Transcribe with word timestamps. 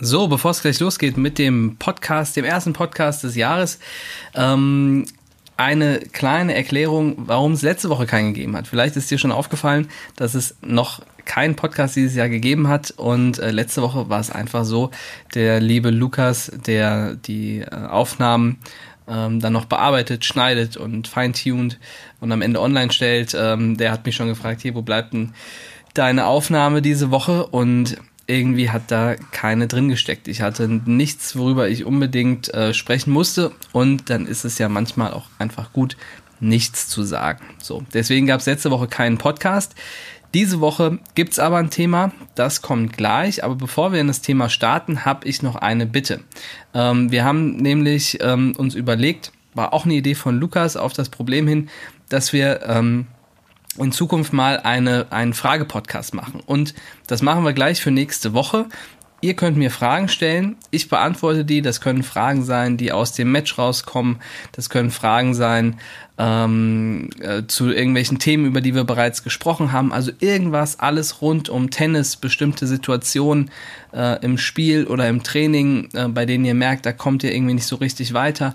So, 0.00 0.26
bevor 0.26 0.50
es 0.50 0.60
gleich 0.60 0.80
losgeht 0.80 1.16
mit 1.16 1.38
dem 1.38 1.76
Podcast, 1.76 2.36
dem 2.36 2.44
ersten 2.44 2.72
Podcast 2.72 3.22
des 3.22 3.36
Jahres, 3.36 3.78
ähm, 4.34 5.06
eine 5.56 6.00
kleine 6.00 6.52
Erklärung, 6.56 7.14
warum 7.16 7.52
es 7.52 7.62
letzte 7.62 7.90
Woche 7.90 8.04
keinen 8.04 8.34
gegeben 8.34 8.56
hat. 8.56 8.66
Vielleicht 8.66 8.96
ist 8.96 9.08
dir 9.12 9.18
schon 9.18 9.30
aufgefallen, 9.30 9.86
dass 10.16 10.34
es 10.34 10.56
noch 10.62 11.00
keinen 11.24 11.54
Podcast 11.54 11.94
dieses 11.94 12.16
Jahr 12.16 12.28
gegeben 12.28 12.66
hat 12.66 12.90
und 12.90 13.38
äh, 13.38 13.52
letzte 13.52 13.82
Woche 13.82 14.08
war 14.08 14.18
es 14.18 14.32
einfach 14.32 14.64
so, 14.64 14.90
der 15.36 15.60
liebe 15.60 15.90
Lukas, 15.90 16.50
der 16.66 17.14
die 17.14 17.60
äh, 17.60 17.70
Aufnahmen 17.70 18.58
ähm, 19.06 19.38
dann 19.38 19.52
noch 19.52 19.66
bearbeitet, 19.66 20.24
schneidet 20.24 20.76
und 20.76 21.06
feintuned 21.06 21.78
und 22.18 22.32
am 22.32 22.42
Ende 22.42 22.60
online 22.60 22.90
stellt, 22.90 23.36
ähm, 23.38 23.76
der 23.76 23.92
hat 23.92 24.04
mich 24.06 24.16
schon 24.16 24.26
gefragt, 24.26 24.60
hier, 24.60 24.74
wo 24.74 24.82
bleibt 24.82 25.12
denn 25.12 25.34
deine 25.94 26.26
Aufnahme 26.26 26.82
diese 26.82 27.12
Woche? 27.12 27.46
Und 27.46 27.96
irgendwie 28.26 28.70
hat 28.70 28.90
da 28.90 29.14
keine 29.32 29.66
drin 29.66 29.88
gesteckt. 29.88 30.28
Ich 30.28 30.40
hatte 30.40 30.68
nichts, 30.68 31.36
worüber 31.36 31.68
ich 31.68 31.84
unbedingt 31.84 32.52
äh, 32.54 32.72
sprechen 32.72 33.12
musste. 33.12 33.52
Und 33.72 34.10
dann 34.10 34.26
ist 34.26 34.44
es 34.44 34.58
ja 34.58 34.68
manchmal 34.68 35.12
auch 35.12 35.26
einfach 35.38 35.72
gut, 35.72 35.96
nichts 36.40 36.88
zu 36.88 37.02
sagen. 37.02 37.44
So, 37.58 37.84
deswegen 37.92 38.26
gab 38.26 38.40
es 38.40 38.46
letzte 38.46 38.70
Woche 38.70 38.88
keinen 38.88 39.18
Podcast. 39.18 39.74
Diese 40.34 40.60
Woche 40.60 40.98
gibt 41.14 41.32
es 41.32 41.38
aber 41.38 41.58
ein 41.58 41.70
Thema, 41.70 42.12
das 42.34 42.60
kommt 42.60 42.96
gleich. 42.96 43.44
Aber 43.44 43.54
bevor 43.54 43.92
wir 43.92 44.00
in 44.00 44.08
das 44.08 44.20
Thema 44.20 44.48
starten, 44.48 45.04
habe 45.04 45.28
ich 45.28 45.42
noch 45.42 45.54
eine 45.54 45.86
Bitte. 45.86 46.20
Ähm, 46.74 47.12
wir 47.12 47.24
haben 47.24 47.56
nämlich 47.56 48.18
ähm, 48.20 48.54
uns 48.56 48.74
überlegt, 48.74 49.32
war 49.54 49.72
auch 49.72 49.84
eine 49.84 49.94
Idee 49.94 50.16
von 50.16 50.40
Lukas 50.40 50.76
auf 50.76 50.92
das 50.92 51.08
Problem 51.08 51.46
hin, 51.46 51.68
dass 52.08 52.32
wir 52.32 52.62
ähm, 52.66 53.06
in 53.78 53.92
Zukunft 53.92 54.32
mal 54.32 54.58
eine, 54.58 55.06
einen 55.10 55.34
Frage-Podcast 55.34 56.14
machen. 56.14 56.40
Und 56.44 56.74
das 57.06 57.22
machen 57.22 57.44
wir 57.44 57.52
gleich 57.52 57.80
für 57.80 57.90
nächste 57.90 58.32
Woche. 58.32 58.66
Ihr 59.24 59.34
könnt 59.34 59.56
mir 59.56 59.70
Fragen 59.70 60.08
stellen, 60.08 60.56
ich 60.70 60.90
beantworte 60.90 61.46
die. 61.46 61.62
Das 61.62 61.80
können 61.80 62.02
Fragen 62.02 62.44
sein, 62.44 62.76
die 62.76 62.92
aus 62.92 63.12
dem 63.12 63.32
Match 63.32 63.56
rauskommen. 63.56 64.18
Das 64.52 64.68
können 64.68 64.90
Fragen 64.90 65.32
sein 65.32 65.76
ähm, 66.18 67.08
äh, 67.20 67.44
zu 67.46 67.70
irgendwelchen 67.70 68.18
Themen, 68.18 68.44
über 68.44 68.60
die 68.60 68.74
wir 68.74 68.84
bereits 68.84 69.22
gesprochen 69.22 69.72
haben. 69.72 69.94
Also 69.94 70.12
irgendwas, 70.20 70.78
alles 70.78 71.22
rund 71.22 71.48
um 71.48 71.70
Tennis, 71.70 72.16
bestimmte 72.16 72.66
Situationen 72.66 73.50
äh, 73.94 74.22
im 74.22 74.36
Spiel 74.36 74.86
oder 74.86 75.08
im 75.08 75.22
Training, 75.22 75.88
äh, 75.94 76.08
bei 76.08 76.26
denen 76.26 76.44
ihr 76.44 76.52
merkt, 76.52 76.84
da 76.84 76.92
kommt 76.92 77.24
ihr 77.24 77.34
irgendwie 77.34 77.54
nicht 77.54 77.66
so 77.66 77.76
richtig 77.76 78.12
weiter. 78.12 78.54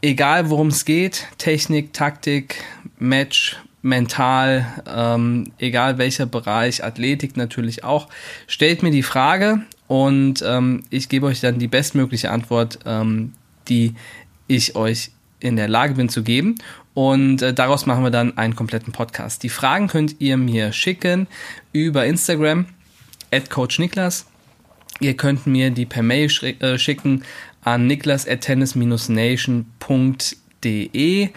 Egal 0.00 0.48
worum 0.48 0.68
es 0.68 0.86
geht, 0.86 1.26
Technik, 1.36 1.92
Taktik, 1.92 2.64
Match, 2.98 3.58
mental, 3.82 4.66
ähm, 4.86 5.52
egal 5.58 5.98
welcher 5.98 6.26
Bereich, 6.26 6.82
Athletik 6.82 7.36
natürlich 7.36 7.84
auch, 7.84 8.08
stellt 8.46 8.82
mir 8.82 8.90
die 8.90 9.02
Frage 9.02 9.62
und 9.86 10.42
ähm, 10.44 10.82
ich 10.90 11.08
gebe 11.08 11.26
euch 11.26 11.40
dann 11.40 11.58
die 11.58 11.68
bestmögliche 11.68 12.30
Antwort, 12.30 12.80
ähm, 12.84 13.32
die 13.68 13.94
ich 14.48 14.76
euch 14.76 15.10
in 15.40 15.56
der 15.56 15.68
Lage 15.68 15.94
bin 15.94 16.08
zu 16.08 16.22
geben. 16.22 16.54
Und 16.94 17.42
äh, 17.42 17.52
daraus 17.52 17.84
machen 17.86 18.04
wir 18.04 18.10
dann 18.10 18.38
einen 18.38 18.56
kompletten 18.56 18.92
Podcast. 18.92 19.42
Die 19.42 19.50
Fragen 19.50 19.86
könnt 19.86 20.16
ihr 20.18 20.36
mir 20.36 20.72
schicken 20.72 21.28
über 21.72 22.06
Instagram, 22.06 22.66
at 23.30 23.50
Coach 23.50 23.78
Niklas. 23.78 24.26
Ihr 25.00 25.14
könnt 25.14 25.46
mir 25.46 25.70
die 25.70 25.84
per 25.84 26.02
Mail 26.02 26.30
äh, 26.42 26.78
schicken 26.78 27.22
an 27.62 27.86
niklas 27.86 28.26
at 28.26 28.40
tennis-nation.de. 28.40 31.28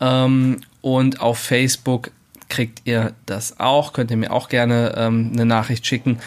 Ähm, 0.00 0.60
und 0.82 1.20
auf 1.20 1.38
Facebook 1.38 2.10
kriegt 2.48 2.82
ihr 2.84 3.14
das 3.24 3.58
auch. 3.58 3.94
Könnt 3.94 4.10
ihr 4.10 4.18
mir 4.18 4.30
auch 4.30 4.50
gerne 4.50 4.94
ähm, 4.96 5.30
eine 5.32 5.46
Nachricht 5.46 5.86
schicken. 5.86 6.18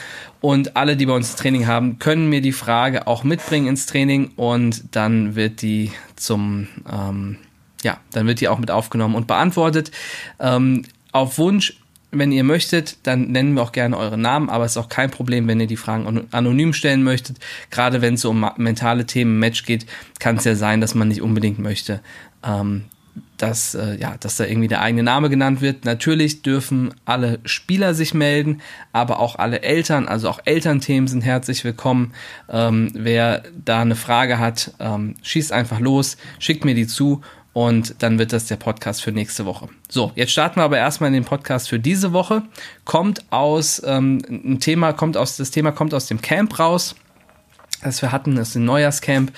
Und 0.41 0.75
alle, 0.75 0.97
die 0.97 1.05
bei 1.05 1.13
uns 1.13 1.35
Training 1.35 1.67
haben, 1.67 1.99
können 1.99 2.29
mir 2.29 2.41
die 2.41 2.51
Frage 2.51 3.05
auch 3.05 3.23
mitbringen 3.23 3.67
ins 3.67 3.85
Training 3.85 4.31
und 4.35 4.95
dann 4.95 5.35
wird 5.35 5.61
die 5.61 5.91
zum, 6.15 6.67
ähm, 6.91 7.37
ja, 7.83 7.99
dann 8.11 8.25
wird 8.25 8.41
die 8.41 8.47
auch 8.47 8.57
mit 8.57 8.71
aufgenommen 8.71 9.13
und 9.13 9.27
beantwortet. 9.27 9.91
Ähm, 10.39 10.83
auf 11.11 11.38
Wunsch 11.38 11.79
wenn 12.19 12.31
ihr 12.31 12.44
möchtet, 12.44 12.97
dann 13.03 13.31
nennen 13.31 13.55
wir 13.55 13.61
auch 13.61 13.71
gerne 13.71 13.97
eure 13.97 14.17
Namen, 14.17 14.49
aber 14.49 14.65
es 14.65 14.71
ist 14.71 14.77
auch 14.77 14.89
kein 14.89 15.11
Problem, 15.11 15.47
wenn 15.47 15.59
ihr 15.59 15.67
die 15.67 15.77
Fragen 15.77 16.27
anonym 16.31 16.73
stellen 16.73 17.03
möchtet. 17.03 17.38
Gerade 17.71 18.01
wenn 18.01 18.15
es 18.15 18.25
um 18.25 18.49
mentale 18.57 19.05
Themen 19.05 19.39
Match 19.39 19.65
geht, 19.65 19.85
kann 20.19 20.38
es 20.38 20.45
ja 20.45 20.55
sein, 20.55 20.81
dass 20.81 20.95
man 20.95 21.09
nicht 21.09 21.21
unbedingt 21.21 21.59
möchte, 21.59 22.01
ähm, 22.44 22.85
dass, 23.37 23.75
äh, 23.75 23.95
ja, 23.99 24.15
dass 24.19 24.37
da 24.37 24.45
irgendwie 24.45 24.67
der 24.67 24.81
eigene 24.81 25.03
Name 25.03 25.29
genannt 25.29 25.61
wird. 25.61 25.85
Natürlich 25.85 26.41
dürfen 26.41 26.93
alle 27.05 27.39
Spieler 27.45 27.93
sich 27.93 28.13
melden, 28.13 28.61
aber 28.93 29.19
auch 29.19 29.37
alle 29.37 29.61
Eltern, 29.61 30.07
also 30.07 30.29
auch 30.29 30.39
Elternthemen 30.45 31.07
sind 31.07 31.21
herzlich 31.21 31.63
willkommen. 31.63 32.13
Ähm, 32.49 32.91
wer 32.93 33.43
da 33.63 33.81
eine 33.81 33.95
Frage 33.95 34.39
hat, 34.39 34.71
ähm, 34.79 35.15
schießt 35.21 35.51
einfach 35.51 35.79
los, 35.79 36.17
schickt 36.39 36.65
mir 36.65 36.75
die 36.75 36.87
zu 36.87 37.21
und 37.53 37.95
dann 37.99 38.19
wird 38.19 38.33
das 38.33 38.47
der 38.47 38.57
Podcast 38.57 39.01
für 39.01 39.11
nächste 39.11 39.45
Woche. 39.45 39.69
So, 39.87 40.11
jetzt 40.15 40.31
starten 40.31 40.59
wir 40.59 40.63
aber 40.63 40.77
erstmal 40.77 41.07
in 41.07 41.13
den 41.13 41.25
Podcast 41.25 41.69
für 41.69 41.79
diese 41.79 42.11
Woche. 42.11 42.43
Kommt 42.83 43.23
aus 43.31 43.81
ähm, 43.85 44.21
ein 44.29 44.59
Thema, 44.59 44.91
kommt 44.91 45.15
aus 45.15 45.37
das 45.37 45.51
Thema 45.51 45.71
kommt 45.71 45.93
aus 45.93 46.07
dem 46.07 46.21
Camp 46.21 46.59
raus 46.59 46.95
das 47.85 48.01
wir 48.01 48.12
hatten, 48.12 48.35
das 48.35 48.50
ist 48.50 48.56
ein 48.56 48.66
Neujahrscamp. 48.66 49.31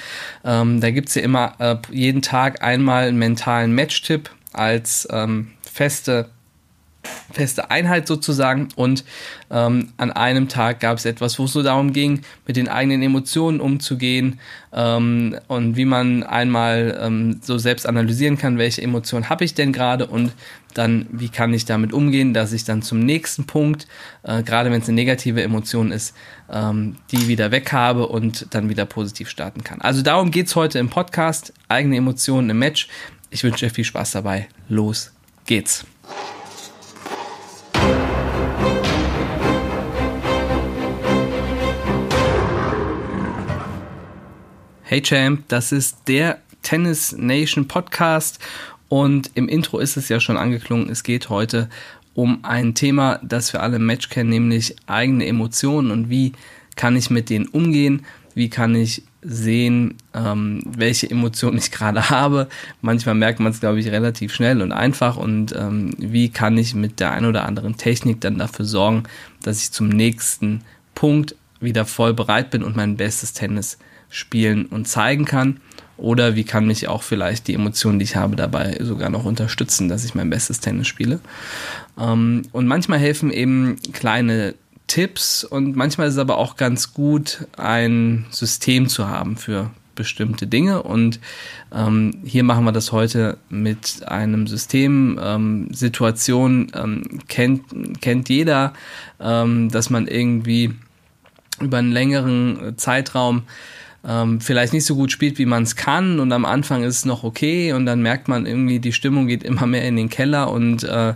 Ähm, 0.44 0.82
da 0.82 0.92
gibt's 0.92 1.16
ja 1.16 1.22
immer 1.22 1.54
äh, 1.60 1.76
jeden 1.92 2.22
Tag 2.22 2.64
einmal 2.64 3.08
einen 3.08 3.20
mentalen 3.20 3.74
Match-Tipp 3.74 4.30
als 4.54 5.08
ähm, 5.12 5.52
feste 5.62 6.30
feste 7.32 7.72
Einheit 7.72 8.08
sozusagen 8.08 8.70
und 8.76 9.04
ähm, 9.50 9.90
an 9.98 10.12
einem 10.12 10.48
Tag 10.48 10.80
gab 10.80 10.98
es 10.98 11.06
etwas, 11.06 11.38
wo 11.40 11.46
es 11.46 11.54
so 11.54 11.64
darum 11.64 11.94
ging, 11.94 12.22
mit 12.46 12.56
den 12.56 12.68
eigenen 12.68 13.02
Emotionen 13.02 13.60
umzugehen 13.60 14.40
ähm, 14.74 15.38
und 15.48 15.76
wie 15.76 15.86
man 15.86 16.24
einmal 16.24 16.98
ähm, 17.02 17.40
so 17.42 17.58
selbst 17.58 17.86
analysieren 17.86 18.38
kann, 18.38 18.58
welche 18.58 18.82
Emotionen 18.82 19.30
habe 19.30 19.46
ich 19.46 19.54
denn 19.54 19.74
gerade 19.74 20.08
und 20.08 20.32
dann 20.74 21.08
wie 21.12 21.30
kann 21.30 21.54
ich 21.54 21.66
damit 21.66 21.94
umgehen, 21.94 22.34
dass 22.34 22.54
ich 22.54 22.64
dann 22.64 22.82
zum 22.82 23.00
nächsten 23.00 23.46
Punkt, 23.46 23.88
äh, 24.24 24.44
gerade 24.44 24.72
wenn 24.72 24.82
es 24.82 24.88
eine 24.88 24.96
negative 24.96 25.42
Emotion 25.42 25.92
ist, 25.92 26.14
ähm, 26.52 26.98
die 27.12 27.28
wieder 27.28 27.52
weg 27.52 27.72
habe 27.72 28.08
und 28.08 28.48
dann 28.52 28.70
wieder 28.70 28.86
positiv 28.86 29.30
starten 29.30 29.64
kann. 29.64 29.82
Also 29.82 30.02
darum 30.02 30.32
geht 30.32 30.48
es 30.48 30.56
heute 30.56 30.80
im 30.80 30.90
Podcast, 30.90 31.54
eigene 31.68 31.98
Emotionen 31.98 32.50
im 32.50 32.60
Match. 32.60 32.88
Ich 33.30 33.44
wünsche 33.44 33.66
dir 33.66 33.72
viel 33.72 33.84
Spaß 33.84 34.12
dabei. 34.12 34.48
Los 34.70 35.12
geht's. 35.46 35.86
Hey 44.90 45.02
Champ, 45.02 45.44
das 45.50 45.74
ist 45.74 45.98
der 46.08 46.38
Tennis 46.62 47.12
Nation 47.12 47.68
Podcast 47.68 48.40
und 48.88 49.30
im 49.34 49.50
Intro 49.50 49.80
ist 49.80 49.98
es 49.98 50.08
ja 50.08 50.22
schon 50.22 50.38
angeklungen, 50.38 50.90
es 50.90 51.04
geht 51.04 51.28
heute 51.28 51.68
um 52.14 52.40
ein 52.44 52.74
Thema, 52.74 53.20
das 53.22 53.52
wir 53.52 53.62
alle 53.62 53.76
im 53.76 53.86
Match 53.86 54.08
kennen, 54.08 54.30
nämlich 54.30 54.78
eigene 54.86 55.26
Emotionen 55.26 55.92
und 55.92 56.10
wie 56.10 56.32
kann 56.78 56.96
ich 56.96 57.10
mit 57.10 57.30
denen 57.30 57.50
umgehen, 57.50 58.06
wie 58.34 58.50
kann 58.50 58.76
ich 58.76 59.04
sehen, 59.22 59.96
ähm, 60.14 60.62
welche 60.66 61.12
Emotionen 61.12 61.58
ich 61.58 61.72
gerade 61.72 62.10
habe. 62.10 62.48
Manchmal 62.80 63.16
merkt 63.16 63.42
man 63.42 63.52
es, 63.52 63.60
glaube 63.60 63.82
ich, 63.82 63.88
relativ 63.88 64.34
schnell 64.34 64.62
und 64.62 64.72
einfach 64.72 65.18
und 65.18 65.54
ähm, 65.54 65.96
wie 65.98 66.30
kann 66.30 66.58
ich 66.58 66.76
mit 66.76 67.02
der 67.02 67.12
ein 67.12 67.26
oder 67.26 67.46
anderen 67.46 67.76
Technik 67.76 68.22
dann 68.22 68.38
dafür 68.38 68.64
sorgen, 68.64 69.04
dass 69.44 69.62
ich 69.62 69.74
zum 69.74 69.90
nächsten 69.90 70.62
Punkt 70.96 71.36
wieder 71.60 71.84
voll 71.84 72.14
bereit 72.14 72.52
bin 72.52 72.64
und 72.64 72.78
mein 72.78 72.96
bestes 72.96 73.34
Tennis 73.34 73.78
spielen 74.10 74.66
und 74.66 74.88
zeigen 74.88 75.26
kann? 75.26 75.60
Oder 75.98 76.36
wie 76.36 76.44
kann 76.44 76.68
mich 76.68 76.88
auch 76.88 77.02
vielleicht 77.02 77.48
die 77.48 77.56
Emotionen, 77.56 77.98
die 77.98 78.04
ich 78.04 78.16
habe, 78.16 78.36
dabei 78.36 78.78
sogar 78.82 79.10
noch 79.10 79.26
unterstützen, 79.26 79.90
dass 79.90 80.06
ich 80.06 80.14
mein 80.14 80.30
bestes 80.30 80.60
Tennis 80.60 80.88
spiele? 80.88 81.20
Ähm, 82.00 82.44
und 82.52 82.68
manchmal 82.68 83.00
helfen 83.00 83.32
eben 83.32 83.78
kleine 83.94 84.54
Tipps 84.86 85.44
und 85.44 85.76
manchmal 85.76 86.08
ist 86.08 86.14
es 86.14 86.20
aber 86.20 86.38
auch 86.38 86.56
ganz 86.56 86.94
gut, 86.94 87.48
ein 87.58 88.26
System 88.30 88.88
zu 88.88 89.08
haben 89.08 89.36
für 89.36 89.72
bestimmte 89.98 90.48
Dinge. 90.48 90.84
Und 90.84 91.20
ähm, 91.74 92.22
hier 92.24 92.44
machen 92.44 92.64
wir 92.64 92.72
das 92.72 92.94
heute 92.94 93.38
mit 93.50 94.08
einem 94.08 94.48
System. 94.48 95.20
Ähm, 95.22 95.68
Situation 95.74 96.72
ähm, 96.74 97.20
kennt, 97.28 98.00
kennt 98.00 98.30
jeder, 98.30 98.72
ähm, 99.20 99.70
dass 99.70 99.90
man 99.90 100.08
irgendwie 100.08 100.74
über 101.60 101.78
einen 101.78 101.92
längeren 101.92 102.78
Zeitraum 102.78 103.44
ähm, 104.08 104.40
vielleicht 104.40 104.74
nicht 104.74 104.86
so 104.86 104.96
gut 104.96 105.12
spielt, 105.12 105.38
wie 105.38 105.46
man 105.46 105.64
es 105.64 105.76
kann 105.76 106.20
und 106.20 106.32
am 106.32 106.46
Anfang 106.46 106.84
ist 106.84 106.98
es 106.98 107.06
noch 107.06 107.24
okay 107.24 107.74
und 107.74 107.86
dann 107.86 108.02
merkt 108.02 108.28
man 108.28 108.46
irgendwie, 108.46 108.80
die 108.80 108.94
Stimmung 108.94 109.28
geht 109.28 109.44
immer 109.44 109.68
mehr 109.68 109.84
in 109.86 109.98
den 109.98 110.10
Keller 110.10 110.50
und, 110.50 110.84
äh, 110.84 111.14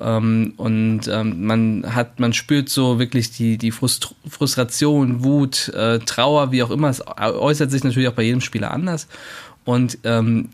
ähm, 0.00 0.54
und 0.56 1.02
ähm, 1.08 1.46
man 1.46 1.94
hat, 1.94 2.18
man 2.18 2.32
spürt 2.32 2.68
so 2.68 2.98
wirklich 2.98 3.30
die, 3.30 3.58
die 3.58 3.70
Frust 3.70 4.14
Frustration, 4.28 5.22
Wut, 5.22 5.68
äh, 5.68 6.00
Trauer, 6.00 6.50
wie 6.50 6.62
auch 6.62 6.70
immer, 6.70 6.88
es 6.88 7.02
äußert 7.06 7.70
sich 7.70 7.84
natürlich 7.84 8.08
auch 8.08 8.14
bei 8.14 8.24
jedem 8.24 8.40
Spieler 8.40 8.72
anders 8.72 9.06
und 9.64 9.98
ähm, 10.02 10.48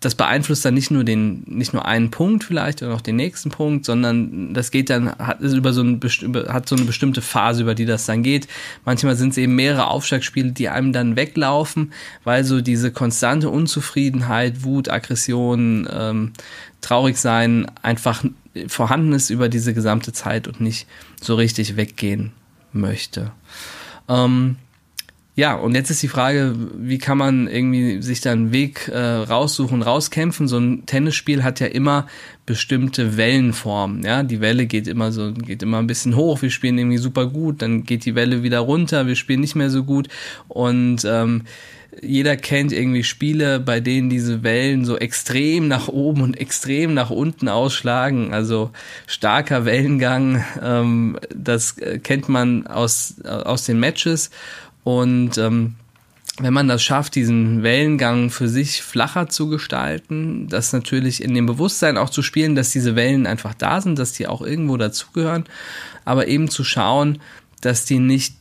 das 0.00 0.14
beeinflusst 0.14 0.64
dann 0.64 0.74
nicht 0.74 0.92
nur 0.92 1.02
den, 1.02 1.42
nicht 1.46 1.72
nur 1.72 1.84
einen 1.84 2.10
Punkt 2.10 2.44
vielleicht 2.44 2.82
oder 2.82 2.92
noch 2.92 3.00
den 3.00 3.16
nächsten 3.16 3.50
Punkt, 3.50 3.84
sondern 3.84 4.54
das 4.54 4.70
geht 4.70 4.90
dann, 4.90 5.10
hat 5.18 5.40
über 5.40 5.72
so 5.72 5.82
ein, 5.82 6.00
hat 6.48 6.68
so 6.68 6.76
eine 6.76 6.84
bestimmte 6.84 7.20
Phase, 7.20 7.62
über 7.62 7.74
die 7.74 7.84
das 7.84 8.06
dann 8.06 8.22
geht. 8.22 8.46
Manchmal 8.84 9.16
sind 9.16 9.30
es 9.30 9.38
eben 9.38 9.56
mehrere 9.56 9.88
Aufschlagspiele, 9.88 10.52
die 10.52 10.68
einem 10.68 10.92
dann 10.92 11.16
weglaufen, 11.16 11.92
weil 12.22 12.44
so 12.44 12.60
diese 12.60 12.92
konstante 12.92 13.50
Unzufriedenheit, 13.50 14.62
Wut, 14.62 14.88
Aggression, 14.88 15.88
ähm, 15.92 16.32
traurig 16.80 17.16
sein 17.16 17.66
einfach 17.82 18.24
vorhanden 18.68 19.12
ist 19.12 19.30
über 19.30 19.48
diese 19.48 19.74
gesamte 19.74 20.12
Zeit 20.12 20.46
und 20.46 20.60
nicht 20.60 20.86
so 21.20 21.34
richtig 21.34 21.76
weggehen 21.76 22.32
möchte. 22.72 23.32
Ähm, 24.08 24.56
ja, 25.38 25.54
und 25.54 25.76
jetzt 25.76 25.88
ist 25.88 26.02
die 26.02 26.08
Frage, 26.08 26.52
wie 26.78 26.98
kann 26.98 27.16
man 27.16 27.46
irgendwie 27.46 28.02
sich 28.02 28.20
da 28.20 28.32
einen 28.32 28.50
Weg 28.50 28.88
äh, 28.88 28.98
raussuchen, 28.98 29.82
rauskämpfen? 29.82 30.48
So 30.48 30.58
ein 30.58 30.84
Tennisspiel 30.84 31.44
hat 31.44 31.60
ja 31.60 31.68
immer 31.68 32.08
bestimmte 32.44 33.16
Wellenformen. 33.16 34.02
Ja, 34.02 34.24
die 34.24 34.40
Welle 34.40 34.66
geht 34.66 34.88
immer 34.88 35.12
so, 35.12 35.32
geht 35.32 35.62
immer 35.62 35.78
ein 35.78 35.86
bisschen 35.86 36.16
hoch. 36.16 36.42
Wir 36.42 36.50
spielen 36.50 36.76
irgendwie 36.76 36.98
super 36.98 37.26
gut, 37.26 37.62
dann 37.62 37.84
geht 37.84 38.04
die 38.04 38.16
Welle 38.16 38.42
wieder 38.42 38.58
runter. 38.58 39.06
Wir 39.06 39.14
spielen 39.14 39.38
nicht 39.38 39.54
mehr 39.54 39.70
so 39.70 39.84
gut 39.84 40.08
und 40.48 41.04
ähm, 41.04 41.42
jeder 42.02 42.36
kennt 42.36 42.72
irgendwie 42.72 43.04
Spiele, 43.04 43.60
bei 43.60 43.80
denen 43.80 44.10
diese 44.10 44.42
Wellen 44.42 44.84
so 44.84 44.96
extrem 44.96 45.68
nach 45.68 45.88
oben 45.88 46.22
und 46.22 46.38
extrem 46.38 46.94
nach 46.94 47.10
unten 47.10 47.48
ausschlagen. 47.48 48.34
Also 48.34 48.70
starker 49.06 49.64
Wellengang, 49.64 50.44
ähm, 50.62 51.18
das 51.34 51.78
äh, 51.78 51.98
kennt 51.98 52.28
man 52.28 52.66
aus, 52.66 53.20
aus 53.24 53.66
den 53.66 53.78
Matches. 53.78 54.30
Und 54.88 55.36
ähm, 55.36 55.74
wenn 56.38 56.54
man 56.54 56.66
das 56.66 56.82
schafft, 56.82 57.14
diesen 57.14 57.62
Wellengang 57.62 58.30
für 58.30 58.48
sich 58.48 58.80
flacher 58.82 59.28
zu 59.28 59.50
gestalten, 59.50 60.48
das 60.48 60.72
natürlich 60.72 61.22
in 61.22 61.34
dem 61.34 61.44
Bewusstsein 61.44 61.98
auch 61.98 62.08
zu 62.08 62.22
spielen, 62.22 62.54
dass 62.54 62.70
diese 62.70 62.96
Wellen 62.96 63.26
einfach 63.26 63.52
da 63.52 63.82
sind, 63.82 63.98
dass 63.98 64.14
die 64.14 64.26
auch 64.26 64.40
irgendwo 64.40 64.78
dazugehören, 64.78 65.44
aber 66.06 66.26
eben 66.28 66.48
zu 66.48 66.64
schauen, 66.64 67.18
dass 67.60 67.84
die 67.84 67.98
nicht 67.98 68.36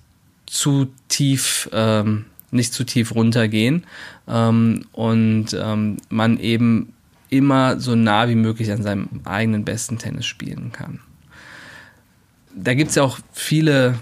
zu 0.46 0.88
tief, 1.10 1.70
ähm, 1.74 2.24
nicht 2.50 2.74
zu 2.74 2.86
tief 2.86 3.14
runtergehen 3.14 3.84
ähm, 4.26 4.86
und 4.94 5.48
ähm, 5.54 5.98
man 6.08 6.40
eben 6.40 6.94
immer 7.30 7.78
so 7.78 7.94
nah 7.94 8.30
wie 8.30 8.36
möglich 8.36 8.72
an 8.72 8.84
seinem 8.84 9.10
eigenen 9.26 9.66
besten 9.66 9.98
Tennis 9.98 10.26
spielen 10.26 10.72
kann. 10.72 11.02
Da 12.56 12.74
gibt 12.74 12.92
es 12.92 12.96
ja 12.96 13.04
auch 13.04 13.20
viele 13.34 14.00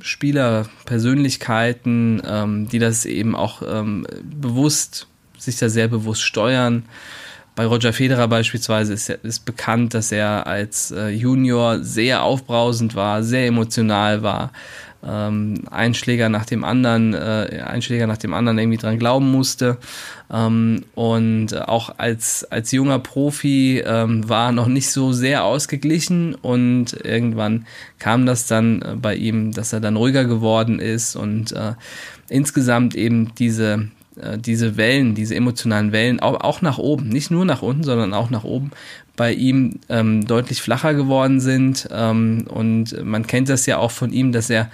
Spieler, 0.00 0.66
Persönlichkeiten, 0.84 2.22
ähm, 2.26 2.68
die 2.68 2.78
das 2.78 3.04
eben 3.04 3.34
auch 3.34 3.62
ähm, 3.66 4.06
bewusst, 4.22 5.06
sich 5.38 5.56
da 5.56 5.68
sehr 5.68 5.88
bewusst 5.88 6.22
steuern. 6.22 6.84
Bei 7.56 7.66
Roger 7.66 7.92
Federer 7.92 8.28
beispielsweise 8.28 8.94
ist, 8.94 9.10
ist 9.10 9.44
bekannt, 9.44 9.94
dass 9.94 10.12
er 10.12 10.46
als 10.46 10.90
äh, 10.92 11.08
Junior 11.08 11.80
sehr 11.80 12.22
aufbrausend 12.22 12.94
war, 12.94 13.22
sehr 13.22 13.46
emotional 13.46 14.22
war, 14.22 14.52
ähm, 15.06 15.62
Einschläger 15.70 16.28
nach 16.28 16.44
dem 16.44 16.64
anderen, 16.64 17.14
äh, 17.14 17.62
Einschläger 17.66 18.06
nach 18.06 18.18
dem 18.18 18.34
anderen 18.34 18.58
irgendwie 18.58 18.78
dran 18.78 18.98
glauben 18.98 19.30
musste. 19.30 19.78
Ähm, 20.30 20.84
und 20.94 21.56
auch 21.68 21.94
als, 21.98 22.44
als 22.50 22.72
junger 22.72 22.98
Profi 22.98 23.82
ähm, 23.84 24.28
war 24.28 24.52
noch 24.52 24.68
nicht 24.68 24.90
so 24.90 25.12
sehr 25.12 25.44
ausgeglichen. 25.44 26.34
Und 26.34 26.92
irgendwann 27.04 27.66
kam 27.98 28.26
das 28.26 28.46
dann 28.46 28.82
äh, 28.82 28.96
bei 29.00 29.14
ihm, 29.14 29.52
dass 29.52 29.72
er 29.72 29.80
dann 29.80 29.96
ruhiger 29.96 30.24
geworden 30.24 30.78
ist. 30.78 31.16
Und 31.16 31.52
äh, 31.52 31.72
insgesamt 32.28 32.94
eben 32.94 33.34
diese, 33.36 33.88
äh, 34.20 34.38
diese 34.38 34.76
Wellen, 34.76 35.14
diese 35.14 35.34
emotionalen 35.34 35.92
Wellen, 35.92 36.20
auch, 36.20 36.40
auch 36.40 36.62
nach 36.62 36.78
oben, 36.78 37.08
nicht 37.08 37.30
nur 37.30 37.44
nach 37.44 37.62
unten, 37.62 37.84
sondern 37.84 38.12
auch 38.12 38.30
nach 38.30 38.44
oben, 38.44 38.70
bei 39.20 39.34
ihm 39.34 39.80
ähm, 39.90 40.26
deutlich 40.26 40.62
flacher 40.62 40.94
geworden 40.94 41.40
sind. 41.40 41.86
Ähm, 41.92 42.46
und 42.48 43.04
man 43.04 43.26
kennt 43.26 43.50
das 43.50 43.66
ja 43.66 43.76
auch 43.76 43.90
von 43.90 44.14
ihm, 44.14 44.32
dass 44.32 44.48
er 44.48 44.70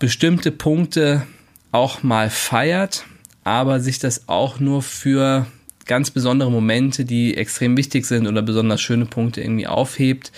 bestimmte 0.00 0.50
Punkte 0.50 1.24
auch 1.70 2.02
mal 2.02 2.30
feiert, 2.30 3.04
aber 3.44 3.78
sich 3.78 4.00
das 4.00 4.28
auch 4.28 4.58
nur 4.58 4.82
für 4.82 5.46
ganz 5.86 6.10
besondere 6.10 6.50
Momente, 6.50 7.04
die 7.04 7.36
extrem 7.36 7.76
wichtig 7.76 8.06
sind 8.06 8.26
oder 8.26 8.42
besonders 8.42 8.80
schöne 8.80 9.06
Punkte 9.06 9.40
irgendwie 9.40 9.68
aufhebt 9.68 10.32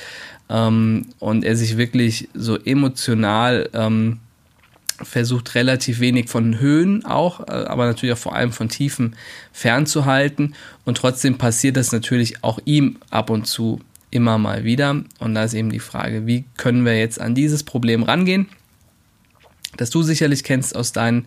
ähm, 0.50 1.06
und 1.20 1.42
er 1.42 1.56
sich 1.56 1.78
wirklich 1.78 2.28
so 2.34 2.58
emotional 2.58 3.70
ähm, 3.72 4.18
versucht 5.02 5.54
relativ 5.54 6.00
wenig 6.00 6.28
von 6.28 6.58
Höhen 6.58 7.04
auch, 7.04 7.40
äh, 7.40 7.52
aber 7.52 7.86
natürlich 7.86 8.14
auch 8.14 8.18
vor 8.18 8.34
allem 8.34 8.52
von 8.52 8.68
Tiefen 8.68 9.16
fernzuhalten. 9.52 10.54
Und 10.84 10.96
trotzdem 10.96 11.38
passiert 11.38 11.76
das 11.76 11.92
natürlich 11.92 12.44
auch 12.44 12.58
ihm 12.64 12.98
ab 13.10 13.30
und 13.30 13.46
zu 13.46 13.80
immer 14.10 14.38
mal 14.38 14.64
wieder. 14.64 15.02
Und 15.18 15.34
da 15.34 15.44
ist 15.44 15.54
eben 15.54 15.70
die 15.70 15.78
Frage, 15.78 16.26
wie 16.26 16.44
können 16.56 16.84
wir 16.84 16.98
jetzt 16.98 17.20
an 17.20 17.34
dieses 17.34 17.62
Problem 17.62 18.02
rangehen? 18.02 18.48
Das 19.76 19.90
du 19.90 20.02
sicherlich 20.02 20.42
kennst 20.42 20.74
aus 20.74 20.92
deinen 20.92 21.26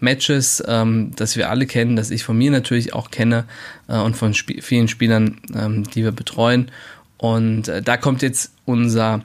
Matches, 0.00 0.62
ähm, 0.66 1.12
das 1.16 1.36
wir 1.36 1.48
alle 1.48 1.66
kennen, 1.66 1.96
das 1.96 2.10
ich 2.10 2.24
von 2.24 2.36
mir 2.36 2.50
natürlich 2.50 2.92
auch 2.92 3.10
kenne 3.10 3.44
äh, 3.88 3.96
und 3.98 4.16
von 4.16 4.32
Sp 4.34 4.60
vielen 4.60 4.88
Spielern, 4.88 5.40
ähm, 5.54 5.84
die 5.84 6.02
wir 6.02 6.12
betreuen. 6.12 6.70
Und 7.18 7.68
äh, 7.68 7.82
da 7.82 7.96
kommt 7.96 8.22
jetzt 8.22 8.52
unser 8.64 9.22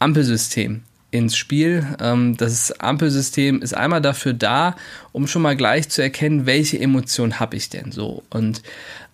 Ampelsystem 0.00 0.82
ins 1.10 1.36
Spiel. 1.36 1.86
Ähm, 2.00 2.36
das 2.36 2.72
Ampelsystem 2.80 3.62
ist 3.62 3.74
einmal 3.74 4.00
dafür 4.00 4.32
da, 4.32 4.76
um 5.12 5.26
schon 5.26 5.42
mal 5.42 5.56
gleich 5.56 5.88
zu 5.88 6.02
erkennen, 6.02 6.46
welche 6.46 6.78
Emotion 6.80 7.40
habe 7.40 7.56
ich 7.56 7.68
denn 7.68 7.92
so 7.92 8.22
und 8.30 8.62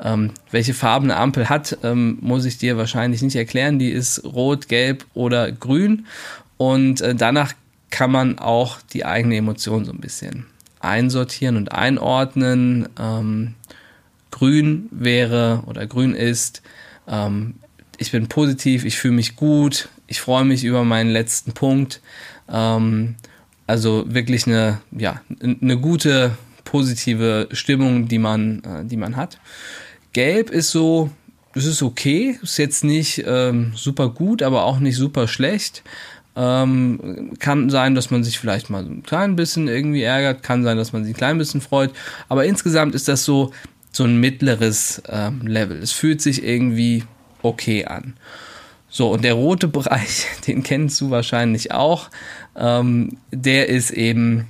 ähm, 0.00 0.30
welche 0.50 0.74
Farben 0.74 1.10
eine 1.10 1.20
Ampel 1.20 1.48
hat, 1.48 1.78
ähm, 1.82 2.18
muss 2.20 2.44
ich 2.44 2.58
dir 2.58 2.76
wahrscheinlich 2.76 3.22
nicht 3.22 3.36
erklären. 3.36 3.78
Die 3.78 3.90
ist 3.90 4.24
rot, 4.24 4.68
gelb 4.68 5.06
oder 5.14 5.50
grün 5.52 6.06
und 6.56 7.00
äh, 7.00 7.14
danach 7.14 7.54
kann 7.90 8.10
man 8.10 8.38
auch 8.38 8.78
die 8.92 9.04
eigene 9.04 9.36
Emotion 9.36 9.84
so 9.84 9.92
ein 9.92 10.00
bisschen 10.00 10.46
einsortieren 10.80 11.56
und 11.56 11.72
einordnen. 11.72 12.88
Ähm, 12.98 13.54
grün 14.30 14.88
wäre 14.90 15.62
oder 15.66 15.86
grün 15.86 16.14
ist, 16.14 16.62
ähm, 17.08 17.54
ich 17.98 18.12
bin 18.12 18.28
positiv, 18.28 18.84
ich 18.84 18.98
fühle 18.98 19.14
mich 19.14 19.36
gut, 19.36 19.88
ich 20.06 20.20
freue 20.20 20.44
mich 20.44 20.64
über 20.64 20.84
meinen 20.84 21.10
letzten 21.10 21.52
Punkt. 21.52 22.00
Ähm, 22.48 23.16
also 23.66 24.04
wirklich 24.06 24.46
eine, 24.46 24.80
ja, 24.92 25.20
eine 25.40 25.78
gute, 25.78 26.36
positive 26.64 27.48
Stimmung, 27.52 28.08
die 28.08 28.18
man, 28.18 28.62
äh, 28.62 28.84
die 28.84 28.96
man 28.96 29.16
hat. 29.16 29.38
Gelb 30.12 30.50
ist 30.50 30.70
so, 30.70 31.10
es 31.54 31.64
ist 31.64 31.82
okay, 31.82 32.38
ist 32.42 32.58
jetzt 32.58 32.84
nicht 32.84 33.24
ähm, 33.26 33.72
super 33.74 34.10
gut, 34.10 34.42
aber 34.42 34.64
auch 34.64 34.78
nicht 34.78 34.96
super 34.96 35.26
schlecht. 35.26 35.82
Ähm, 36.36 37.32
kann 37.38 37.70
sein, 37.70 37.94
dass 37.94 38.10
man 38.10 38.22
sich 38.22 38.38
vielleicht 38.38 38.68
mal 38.68 38.84
so 38.84 38.90
ein 38.90 39.02
klein 39.02 39.36
bisschen 39.36 39.68
irgendwie 39.68 40.02
ärgert, 40.02 40.42
kann 40.42 40.64
sein, 40.64 40.76
dass 40.76 40.92
man 40.92 41.02
sich 41.02 41.14
ein 41.14 41.16
klein 41.16 41.38
bisschen 41.38 41.62
freut, 41.62 41.92
aber 42.28 42.44
insgesamt 42.44 42.94
ist 42.94 43.08
das 43.08 43.24
so, 43.24 43.52
so 43.90 44.04
ein 44.04 44.18
mittleres 44.20 45.00
ähm, 45.08 45.46
Level. 45.46 45.78
Es 45.78 45.92
fühlt 45.92 46.20
sich 46.20 46.44
irgendwie 46.44 47.04
okay 47.42 47.86
an. 47.86 48.14
So, 48.96 49.12
und 49.12 49.24
der 49.24 49.34
rote 49.34 49.68
Bereich, 49.68 50.24
den 50.46 50.62
kennst 50.62 50.98
du 51.02 51.10
wahrscheinlich 51.10 51.70
auch, 51.70 52.08
ähm, 52.56 53.18
der 53.30 53.68
ist 53.68 53.90
eben 53.90 54.46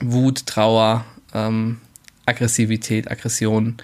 Wut, 0.00 0.46
Trauer, 0.46 1.04
ähm, 1.34 1.76
Aggressivität, 2.24 3.10
Aggression, 3.10 3.76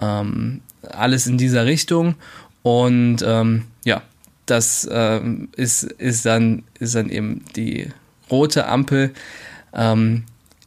ähm, 0.00 0.62
alles 0.88 1.26
in 1.26 1.36
dieser 1.36 1.66
Richtung. 1.66 2.14
Und 2.62 3.18
ähm, 3.22 3.64
ja, 3.84 4.00
das 4.46 4.88
ähm, 4.90 5.50
ist, 5.56 5.82
ist, 5.82 6.24
dann, 6.24 6.62
ist 6.78 6.94
dann 6.94 7.10
eben 7.10 7.44
die 7.54 7.88
rote 8.30 8.66
Ampel. 8.66 9.12
Ähm, 9.74 10.24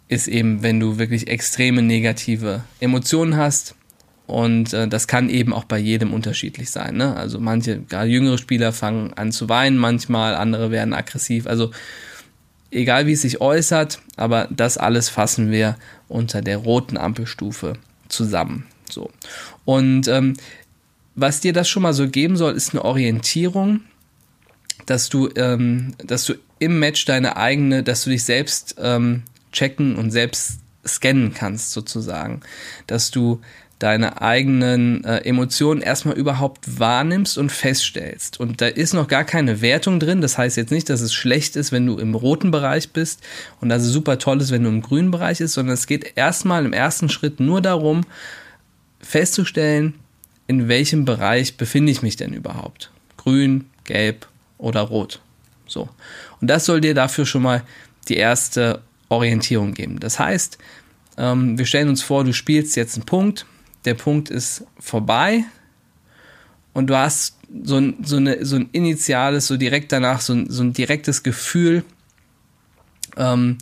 ist 0.08 0.28
eben, 0.28 0.62
wenn 0.62 0.80
du 0.80 1.00
wirklich 1.00 1.30
extreme 1.30 1.82
negative 1.82 2.64
Emotionen 2.80 3.38
hast, 3.38 3.74
und 4.27 4.74
äh, 4.74 4.88
das 4.88 5.08
kann 5.08 5.29
eben 5.29 5.53
auch 5.53 5.65
bei 5.65 5.77
jedem 5.77 6.13
unterschiedlich 6.13 6.72
sein. 6.72 6.98
Ne? 6.98 7.15
Also 7.15 7.39
manche, 7.39 7.82
gerade 7.82 8.10
jüngere 8.10 8.38
Spieler 8.38 8.74
fangen 8.74 9.13
an 9.13 9.32
zu 9.32 9.50
weinen 9.50 9.77
manchmal, 9.77 10.36
andere 10.36 10.72
werden 10.72 10.94
aggressiv. 10.94 11.48
Also 11.48 11.72
egal 12.72 13.05
wie 13.05 13.13
es 13.13 13.22
sich 13.22 13.41
äußert, 13.41 14.00
aber 14.15 14.48
das 14.50 14.77
alles 14.77 15.10
fassen 15.10 15.51
wir 15.51 15.77
unter 16.08 16.41
der 16.41 16.58
roten 16.58 16.98
Ampelstufe 16.98 17.74
zusammen. 18.10 18.65
So. 18.89 19.12
Und 19.63 20.08
ähm, 20.08 20.36
was 21.15 21.39
dir 21.39 21.53
das 21.53 21.70
schon 21.70 21.84
mal 21.84 21.94
so 21.94 22.10
geben 22.10 22.36
soll, 22.36 22.53
ist 22.53 22.74
eine 22.74 22.84
Orientierung, 22.84 23.82
dass 24.86 25.10
du, 25.10 25.29
ähm, 25.36 25.94
dass 26.03 26.25
du 26.25 26.34
im 26.60 26.79
Match 26.79 27.05
deine 27.05 27.38
eigene, 27.38 27.84
dass 27.84 28.03
du 28.03 28.10
dich 28.10 28.24
selbst 28.24 28.75
ähm, 28.79 29.24
checken 29.51 29.96
und 29.96 30.12
selbst 30.12 30.60
scannen 30.86 31.34
kannst, 31.34 31.72
sozusagen. 31.72 32.41
Dass 32.88 33.12
du 33.12 33.41
deine 33.79 34.22
eigenen 34.22 35.03
äh, 35.03 35.17
Emotionen 35.25 35.82
erstmal 35.82 36.15
überhaupt 36.15 36.79
wahrnimmst 36.79 37.38
und 37.38 37.51
feststellst. 37.51 38.39
Und 38.39 38.62
da 38.62 38.67
ist 38.67 38.94
noch 38.94 39.08
gar 39.08 39.25
keine 39.25 39.62
Wertung 39.62 40.00
drin. 40.00 40.22
Das 40.22 40.38
heißt 40.38 40.55
jetzt 40.55 40.72
nicht, 40.72 40.89
dass 40.89 41.01
es 41.01 41.13
schlecht 41.13 41.55
ist, 41.58 41.72
wenn 41.72 41.86
du 41.86 41.98
im 41.98 42.15
roten 42.15 42.51
Bereich 42.51 42.91
bist 42.91 43.22
und 43.60 43.70
dass 43.70 43.84
es 43.84 43.89
super 43.89 44.17
toll 44.17 44.39
ist, 44.39 44.51
wenn 44.51 44.63
du 44.63 44.70
im 44.70 44.82
grünen 44.82 45.12
Bereich 45.12 45.39
bist, 45.39 45.55
sondern 45.55 45.74
es 45.74 45.88
geht 45.88 46.13
erstmal 46.15 46.65
im 46.65 46.74
ersten 46.74 47.10
Schritt 47.10 47.39
nur 47.39 47.62
darum, 47.62 48.05
festzustellen, 49.01 49.96
in 50.48 50.67
welchem 50.67 51.05
Bereich 51.05 51.58
befinde 51.58 51.91
ich 51.91 52.01
mich 52.01 52.15
denn 52.15 52.34
überhaupt. 52.34 52.91
Grün, 53.17 53.65
gelb 53.84 54.27
oder 54.58 54.82
rot. 54.82 55.20
So. 55.67 55.89
Und 56.39 56.48
das 56.48 56.65
soll 56.65 56.79
dir 56.79 56.94
dafür 56.94 57.25
schon 57.25 57.41
mal 57.41 57.63
die 58.08 58.17
erste 58.17 58.82
Orientierung 59.10 59.74
geben. 59.74 60.00
Das 60.00 60.20
heißt, 60.20 60.58
ähm, 61.17 61.58
wir 61.58 61.65
stellen 61.65 61.89
uns 61.89 62.03
vor, 62.03 62.24
du 62.24 62.34
spielst 62.34 62.75
jetzt 62.75 62.96
einen 62.96 63.05
Punkt, 63.05 63.46
der 63.86 63.94
Punkt 63.94 64.30
ist 64.30 64.65
vorbei 64.80 65.46
und 66.74 66.88
du 66.88 66.98
hast 66.98 67.38
so 67.63 67.77
ein, 67.77 67.96
so 68.04 68.18
eine, 68.18 68.46
so 68.46 68.58
ein 68.58 68.70
initiales, 68.72 69.48
so 69.48 69.58
direkt 69.58 69.92
danach, 69.92 70.22
so 70.22 70.34
ein, 70.34 70.50
so 70.50 70.63
ein 70.63 70.74
direktes 70.74 71.24
Gefühl, 71.24 71.84
ähm, 73.18 73.58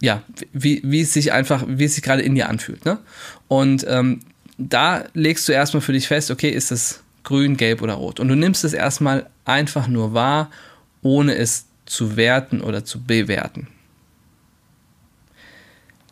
ja, 0.00 0.22
wie, 0.52 0.80
wie 0.84 1.02
es 1.02 1.12
sich 1.12 1.32
einfach, 1.32 1.64
wie 1.66 1.84
es 1.84 1.94
sich 1.94 2.02
gerade 2.02 2.22
in 2.22 2.34
dir 2.34 2.48
anfühlt. 2.48 2.84
Ne? 2.84 2.98
Und 3.48 3.84
ähm, 3.88 4.20
da 4.58 5.04
legst 5.14 5.48
du 5.48 5.52
erstmal 5.52 5.80
für 5.80 5.92
dich 5.92 6.08
fest, 6.08 6.30
okay, 6.30 6.50
ist 6.50 6.70
das 6.70 7.02
grün, 7.22 7.56
gelb 7.56 7.82
oder 7.82 7.94
rot? 7.94 8.18
Und 8.18 8.28
du 8.28 8.34
nimmst 8.34 8.64
es 8.64 8.72
erstmal 8.72 9.28
einfach 9.44 9.88
nur 9.88 10.14
wahr, 10.14 10.50
ohne 11.02 11.34
es 11.34 11.66
zu 11.84 12.16
werten 12.16 12.60
oder 12.60 12.84
zu 12.84 13.02
bewerten. 13.02 13.68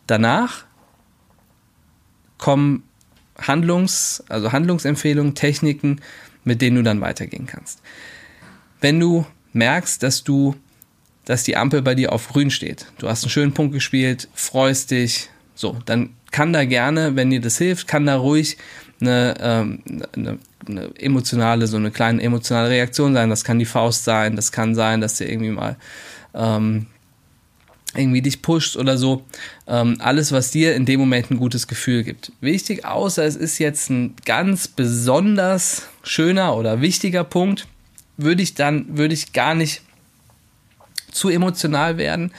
Danach 0.07 0.65
kommen 2.37 2.83
Handlungs, 3.41 4.23
also 4.29 4.51
Handlungsempfehlungen, 4.51 5.35
Techniken, 5.35 6.01
mit 6.43 6.61
denen 6.61 6.77
du 6.77 6.83
dann 6.83 7.01
weitergehen 7.01 7.47
kannst. 7.47 7.81
Wenn 8.79 8.99
du 8.99 9.25
merkst, 9.53 10.01
dass 10.01 10.23
du, 10.23 10.55
dass 11.25 11.43
die 11.43 11.57
Ampel 11.57 11.81
bei 11.81 11.95
dir 11.95 12.11
auf 12.11 12.29
grün 12.29 12.51
steht, 12.51 12.87
du 12.97 13.07
hast 13.07 13.23
einen 13.23 13.29
schönen 13.29 13.53
Punkt 13.53 13.73
gespielt, 13.73 14.27
freust 14.33 14.91
dich, 14.91 15.29
so, 15.55 15.77
dann 15.85 16.11
kann 16.31 16.53
da 16.53 16.65
gerne, 16.65 17.15
wenn 17.15 17.29
dir 17.29 17.41
das 17.41 17.57
hilft, 17.57 17.87
kann 17.87 18.05
da 18.05 18.15
ruhig 18.15 18.57
eine, 19.01 19.35
ähm, 19.39 19.79
eine, 20.15 20.39
eine 20.67 20.91
emotionale, 20.97 21.67
so 21.67 21.77
eine 21.77 21.91
kleine 21.91 22.21
emotionale 22.21 22.69
Reaktion 22.69 23.13
sein. 23.13 23.29
Das 23.29 23.43
kann 23.43 23.59
die 23.59 23.65
Faust 23.65 24.05
sein, 24.05 24.35
das 24.35 24.51
kann 24.51 24.75
sein, 24.75 25.01
dass 25.01 25.17
dir 25.17 25.29
irgendwie 25.29 25.51
mal 25.51 25.75
ähm, 26.33 26.87
irgendwie 27.95 28.21
dich 28.21 28.41
pusht 28.41 28.77
oder 28.77 28.97
so. 28.97 29.23
Ähm, 29.67 29.97
alles, 29.99 30.31
was 30.31 30.51
dir 30.51 30.75
in 30.75 30.85
dem 30.85 30.99
Moment 30.99 31.31
ein 31.31 31.37
gutes 31.37 31.67
Gefühl 31.67 32.03
gibt. 32.03 32.31
Wichtig, 32.41 32.85
außer 32.85 33.23
es 33.25 33.35
ist 33.35 33.59
jetzt 33.59 33.89
ein 33.89 34.15
ganz 34.25 34.67
besonders 34.67 35.87
schöner 36.03 36.55
oder 36.55 36.81
wichtiger 36.81 37.23
Punkt, 37.23 37.67
würde 38.17 38.43
ich 38.43 38.53
dann, 38.53 38.97
würde 38.97 39.13
ich 39.13 39.33
gar 39.33 39.55
nicht 39.55 39.81
zu 41.11 41.29
emotional 41.29 41.97
werden, 41.97 42.31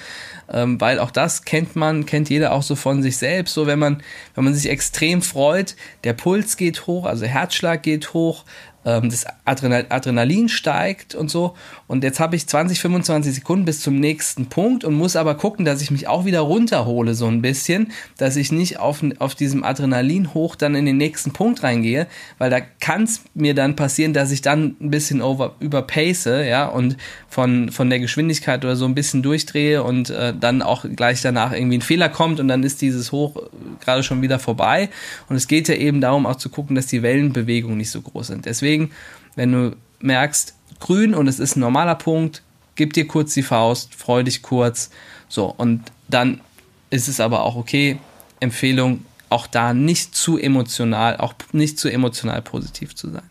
ähm, 0.50 0.80
weil 0.80 0.98
auch 0.98 1.10
das 1.10 1.44
kennt 1.44 1.76
man, 1.76 2.06
kennt 2.06 2.30
jeder 2.30 2.52
auch 2.52 2.62
so 2.62 2.74
von 2.74 3.02
sich 3.02 3.16
selbst. 3.16 3.54
So, 3.54 3.66
wenn 3.66 3.78
man, 3.78 4.02
wenn 4.34 4.44
man 4.44 4.54
sich 4.54 4.70
extrem 4.70 5.22
freut, 5.22 5.76
der 6.04 6.14
Puls 6.14 6.56
geht 6.56 6.86
hoch, 6.86 7.04
also 7.04 7.26
Herzschlag 7.26 7.82
geht 7.82 8.14
hoch, 8.14 8.44
das 8.84 9.26
Adrenalin 9.44 10.48
steigt 10.48 11.14
und 11.14 11.30
so. 11.30 11.54
Und 11.86 12.02
jetzt 12.02 12.18
habe 12.18 12.34
ich 12.34 12.46
20, 12.46 12.80
25 12.80 13.34
Sekunden 13.34 13.64
bis 13.64 13.80
zum 13.80 14.00
nächsten 14.00 14.46
Punkt 14.46 14.82
und 14.84 14.94
muss 14.94 15.14
aber 15.14 15.36
gucken, 15.36 15.64
dass 15.64 15.82
ich 15.82 15.90
mich 15.90 16.08
auch 16.08 16.24
wieder 16.24 16.40
runterhole 16.40 17.14
so 17.14 17.26
ein 17.26 17.42
bisschen, 17.42 17.92
dass 18.18 18.36
ich 18.36 18.50
nicht 18.50 18.80
auf, 18.80 19.04
auf 19.18 19.34
diesem 19.36 19.62
Adrenalin 19.62 20.34
hoch 20.34 20.56
dann 20.56 20.74
in 20.74 20.84
den 20.84 20.96
nächsten 20.96 21.32
Punkt 21.32 21.62
reingehe, 21.62 22.08
weil 22.38 22.50
da 22.50 22.60
kann 22.60 23.04
es 23.04 23.22
mir 23.34 23.54
dann 23.54 23.76
passieren, 23.76 24.14
dass 24.14 24.32
ich 24.32 24.42
dann 24.42 24.76
ein 24.80 24.90
bisschen 24.90 25.22
over, 25.22 25.54
überpace, 25.60 26.24
ja, 26.24 26.66
und 26.66 26.96
von, 27.28 27.70
von 27.70 27.88
der 27.88 28.00
Geschwindigkeit 28.00 28.64
oder 28.64 28.74
so 28.76 28.84
ein 28.84 28.94
bisschen 28.94 29.22
durchdrehe 29.22 29.82
und 29.82 30.10
äh, 30.10 30.34
dann 30.38 30.60
auch 30.60 30.84
gleich 30.96 31.22
danach 31.22 31.52
irgendwie 31.52 31.78
ein 31.78 31.82
Fehler 31.82 32.08
kommt 32.08 32.40
und 32.40 32.48
dann 32.48 32.62
ist 32.62 32.82
dieses 32.82 33.12
Hoch 33.12 33.36
äh, 33.36 33.40
gerade 33.80 34.02
schon 34.02 34.22
wieder 34.22 34.38
vorbei. 34.38 34.88
Und 35.28 35.36
es 35.36 35.46
geht 35.46 35.68
ja 35.68 35.76
eben 35.76 36.00
darum 36.00 36.26
auch 36.26 36.36
zu 36.36 36.48
gucken, 36.48 36.74
dass 36.74 36.86
die 36.86 37.02
Wellenbewegungen 37.02 37.78
nicht 37.78 37.90
so 37.90 38.02
groß 38.02 38.26
sind. 38.26 38.46
Deswegen 38.46 38.71
Deswegen, 38.72 38.90
wenn 39.36 39.52
du 39.52 39.76
merkst, 40.00 40.54
grün 40.80 41.14
und 41.14 41.28
es 41.28 41.38
ist 41.38 41.56
ein 41.56 41.60
normaler 41.60 41.94
Punkt, 41.94 42.42
gib 42.74 42.94
dir 42.94 43.06
kurz 43.06 43.34
die 43.34 43.42
Faust, 43.42 43.94
freu 43.94 44.22
dich 44.22 44.40
kurz. 44.40 44.88
So, 45.28 45.52
und 45.54 45.82
dann 46.08 46.40
ist 46.88 47.06
es 47.06 47.20
aber 47.20 47.42
auch 47.42 47.54
okay. 47.54 47.98
Empfehlung, 48.40 49.04
auch 49.28 49.46
da 49.46 49.74
nicht 49.74 50.16
zu 50.16 50.38
emotional, 50.38 51.18
auch 51.18 51.34
nicht 51.52 51.78
zu 51.78 51.90
emotional 51.90 52.40
positiv 52.40 52.94
zu 52.94 53.10
sein. 53.10 53.28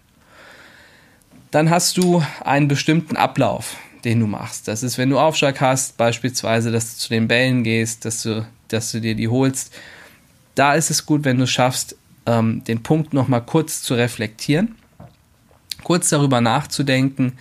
Dann 1.50 1.72
hast 1.72 1.98
du 1.98 2.24
einen 2.46 2.68
bestimmten 2.68 3.18
Ablauf, 3.18 3.78
den 4.04 4.20
du 4.20 4.28
machst. 4.28 4.68
Das 4.68 4.84
ist, 4.84 5.00
wenn 5.00 5.10
du 5.10 5.18
Aufschlag 5.18 5.60
hast, 5.60 5.98
beispielsweise, 5.98 6.72
dass 6.72 6.94
du 6.94 7.00
zu 7.00 7.10
den 7.10 7.28
Bällen 7.28 7.64
gehst, 7.64 8.06
dass 8.06 8.22
du, 8.22 8.46
dass 8.68 8.92
du 8.92 9.02
dir 9.02 9.16
die 9.16 9.28
holst. 9.28 9.74
Da 10.54 10.76
ist 10.76 10.92
es 10.92 11.08
gut, 11.08 11.26
wenn 11.26 11.40
du 11.40 11.48
schaffst, 11.48 11.96
ähm, 12.28 12.64
den 12.64 12.84
Punkt 12.84 13.14
nochmal 13.14 13.44
kurz 13.44 13.82
zu 13.82 13.96
reflektieren 13.96 14.76
kurz 15.84 16.10
darüber 16.10 16.42
nachzudenken, 16.42 17.34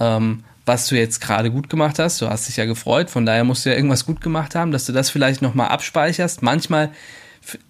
ähm, 0.00 0.44
was 0.64 0.86
du 0.86 0.96
jetzt 0.96 1.20
gerade 1.20 1.50
gut 1.50 1.68
gemacht 1.68 1.98
hast. 1.98 2.20
Du 2.20 2.28
hast 2.28 2.48
dich 2.48 2.56
ja 2.56 2.64
gefreut, 2.64 3.10
von 3.10 3.26
daher 3.26 3.44
musst 3.44 3.64
du 3.64 3.70
ja 3.70 3.76
irgendwas 3.76 4.06
gut 4.06 4.20
gemacht 4.20 4.54
haben, 4.54 4.70
dass 4.70 4.86
du 4.86 4.92
das 4.92 5.10
vielleicht 5.10 5.42
nochmal 5.42 5.68
abspeicherst. 5.68 6.42
Manchmal, 6.42 6.90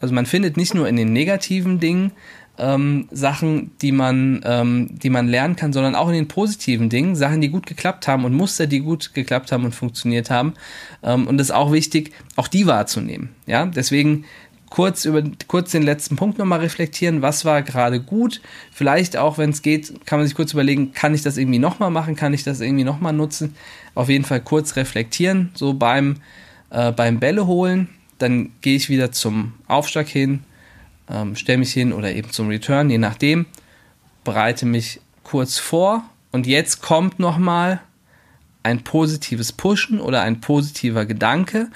also 0.01 0.15
man 0.15 0.27
findet 0.27 0.57
nicht 0.57 0.75
nur 0.75 0.89
in 0.89 0.97
den 0.97 1.13
negativen 1.13 1.81
Dingen 1.81 2.13
ähm, 2.59 3.09
Sachen, 3.11 3.73
die 3.81 3.93
man, 3.93 4.43
ähm, 4.45 4.91
die 4.93 5.11
man 5.11 5.27
lernen 5.27 5.57
kann, 5.57 5.73
sondern 5.73 5.95
auch 5.95 6.09
in 6.09 6.15
den 6.15 6.29
positiven 6.29 6.91
Dingen, 6.91 7.17
Sachen, 7.17 7.41
die 7.41 7.49
gut 7.49 7.67
geklappt 7.67 8.07
haben 8.07 8.25
und 8.25 8.35
Muster, 8.35 8.67
die 8.67 8.81
gut 8.81 9.15
geklappt 9.15 9.53
haben 9.53 9.65
und 9.65 9.75
funktioniert 9.75 10.31
haben. 10.31 10.55
Ähm, 11.03 11.27
und 11.27 11.41
es 11.41 11.49
ist 11.49 11.55
auch 11.55 11.73
wichtig, 11.73 12.13
auch 12.37 12.49
die 12.49 12.67
wahrzunehmen. 12.67 13.31
Ja, 13.47 13.67
deswegen 13.67 14.25
kurz 14.73 15.05
über 15.05 15.23
kurz 15.49 15.73
den 15.73 15.83
letzten 15.83 16.17
Punkt 16.17 16.39
nochmal 16.39 16.61
reflektieren, 16.61 17.21
was 17.21 17.45
war 17.45 17.61
gerade 17.61 18.01
gut. 18.01 18.41
Vielleicht 18.73 19.19
auch, 19.19 19.37
wenn 19.37 19.51
es 19.51 19.61
geht, 19.61 20.07
kann 20.07 20.19
man 20.19 20.27
sich 20.27 20.35
kurz 20.35 20.55
überlegen, 20.55 20.95
kann 20.95 21.15
ich 21.15 21.21
das 21.21 21.37
irgendwie 21.37 21.59
nochmal 21.59 21.91
machen, 21.91 22.17
kann 22.17 22.33
ich 22.33 22.43
das 22.43 22.61
irgendwie 22.61 22.83
nochmal 22.83 23.13
nutzen. 23.13 23.55
Auf 23.95 24.09
jeden 24.09 24.25
Fall 24.25 24.41
kurz 24.41 24.77
reflektieren, 24.77 25.51
so 25.53 25.75
beim, 25.75 26.23
äh, 26.71 26.91
beim 26.91 27.21
Bälle 27.21 27.47
holen. 27.47 27.91
Dann 28.17 28.53
gehe 28.63 28.77
ich 28.77 28.89
wieder 28.89 29.13
zum 29.13 29.53
Aufschlag 29.69 30.09
hin, 30.09 30.41
ähm, 31.11 31.37
stelle 31.37 31.59
mich 31.59 31.75
hin 31.75 31.93
oder 31.93 32.11
eben 32.15 32.31
zum 32.31 32.49
Return, 32.49 32.89
je 32.89 32.97
nachdem. 32.97 33.45
Bereite 34.25 34.65
mich 34.65 35.03
kurz 35.23 35.59
vor 35.59 36.03
und 36.31 36.47
jetzt 36.47 36.81
kommt 36.81 37.19
nochmal 37.19 37.83
ein 38.63 38.85
positives 38.85 39.53
Pushen 39.53 40.01
oder 40.01 40.23
ein 40.23 40.41
positiver 40.41 41.05
Gedanke, 41.05 41.69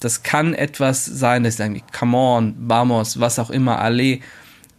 das 0.00 0.22
kann 0.22 0.54
etwas 0.54 1.04
sein, 1.04 1.42
dass 1.42 1.54
ich 1.54 1.58
sage, 1.58 1.80
come 1.96 2.16
on, 2.16 2.54
vamos, 2.58 3.18
was 3.18 3.38
auch 3.38 3.50
immer, 3.50 3.80
alle, 3.80 4.20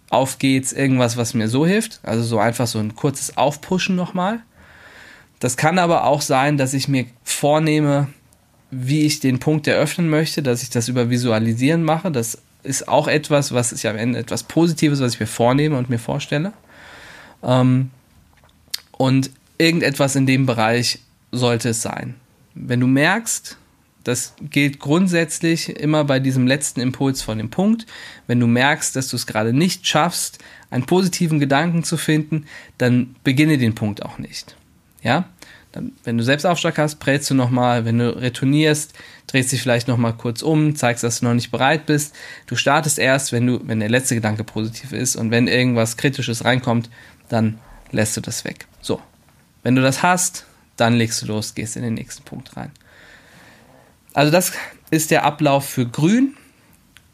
auf 0.09 0.39
geht's, 0.39 0.73
irgendwas, 0.73 1.17
was 1.17 1.33
mir 1.33 1.47
so 1.47 1.65
hilft. 1.65 1.99
Also 2.03 2.23
so 2.23 2.39
einfach 2.39 2.67
so 2.67 2.79
ein 2.79 2.95
kurzes 2.95 3.37
Aufpushen 3.37 3.95
nochmal. 3.95 4.39
Das 5.39 5.55
kann 5.55 5.79
aber 5.79 6.05
auch 6.05 6.21
sein, 6.21 6.57
dass 6.57 6.73
ich 6.73 6.87
mir 6.87 7.05
vornehme, 7.23 8.07
wie 8.71 9.05
ich 9.05 9.19
den 9.19 9.39
Punkt 9.39 9.67
eröffnen 9.67 10.09
möchte, 10.09 10.41
dass 10.41 10.63
ich 10.63 10.69
das 10.69 10.87
über 10.87 11.09
Visualisieren 11.09 11.83
mache. 11.83 12.11
Das 12.11 12.39
ist 12.63 12.87
auch 12.87 13.07
etwas, 13.07 13.53
was 13.53 13.71
ich 13.71 13.87
am 13.87 13.97
Ende 13.97 14.19
etwas 14.19 14.43
Positives, 14.43 14.99
was 14.99 15.13
ich 15.13 15.19
mir 15.19 15.27
vornehme 15.27 15.77
und 15.77 15.89
mir 15.89 15.99
vorstelle. 15.99 16.53
Ähm, 17.43 17.91
und 18.91 19.31
irgendetwas 19.57 20.15
in 20.15 20.25
dem 20.25 20.45
Bereich 20.45 20.99
sollte 21.31 21.69
es 21.69 21.81
sein. 21.81 22.15
Wenn 22.53 22.79
du 22.79 22.87
merkst, 22.87 23.57
das 24.09 24.33
gilt 24.41 24.79
grundsätzlich 24.79 25.69
immer 25.69 26.03
bei 26.03 26.19
diesem 26.19 26.47
letzten 26.47 26.81
Impuls 26.81 27.21
von 27.21 27.37
dem 27.37 27.49
Punkt. 27.49 27.85
Wenn 28.27 28.39
du 28.39 28.47
merkst, 28.47 28.95
dass 28.95 29.07
du 29.07 29.15
es 29.15 29.27
gerade 29.27 29.53
nicht 29.53 29.87
schaffst, 29.87 30.39
einen 30.69 30.85
positiven 30.85 31.39
Gedanken 31.39 31.83
zu 31.83 31.97
finden, 31.97 32.45
dann 32.77 33.15
beginne 33.23 33.57
den 33.57 33.75
Punkt 33.75 34.03
auch 34.03 34.17
nicht. 34.17 34.55
Ja? 35.01 35.29
Dann, 35.71 35.91
wenn 36.03 36.17
du 36.17 36.23
Selbstaufschlag 36.23 36.77
hast, 36.77 36.95
prellst 36.95 37.29
du 37.29 37.35
nochmal. 37.35 37.85
Wenn 37.85 37.99
du 37.99 38.09
retournierst, 38.09 38.93
drehst 39.27 39.51
dich 39.51 39.61
vielleicht 39.61 39.87
nochmal 39.87 40.13
kurz 40.13 40.41
um, 40.41 40.75
zeigst, 40.75 41.03
dass 41.03 41.19
du 41.19 41.25
noch 41.25 41.35
nicht 41.35 41.51
bereit 41.51 41.85
bist. 41.85 42.15
Du 42.47 42.55
startest 42.55 42.97
erst, 42.97 43.31
wenn 43.31 43.45
du, 43.45 43.61
wenn 43.67 43.79
der 43.79 43.89
letzte 43.89 44.15
Gedanke 44.15 44.43
positiv 44.43 44.91
ist 44.91 45.15
und 45.15 45.29
wenn 45.29 45.47
irgendwas 45.47 45.97
Kritisches 45.97 46.43
reinkommt, 46.43 46.89
dann 47.29 47.59
lässt 47.91 48.17
du 48.17 48.21
das 48.21 48.45
weg. 48.45 48.65
So. 48.81 48.99
Wenn 49.61 49.75
du 49.75 49.81
das 49.81 50.01
hast, 50.01 50.45
dann 50.77 50.95
legst 50.95 51.21
du 51.21 51.27
los, 51.27 51.53
gehst 51.53 51.75
in 51.75 51.83
den 51.83 51.93
nächsten 51.93 52.23
Punkt 52.23 52.55
rein. 52.57 52.71
Also 54.13 54.31
das 54.31 54.53
ist 54.91 55.11
der 55.11 55.23
Ablauf 55.23 55.67
für 55.67 55.85
Grün. 55.85 56.35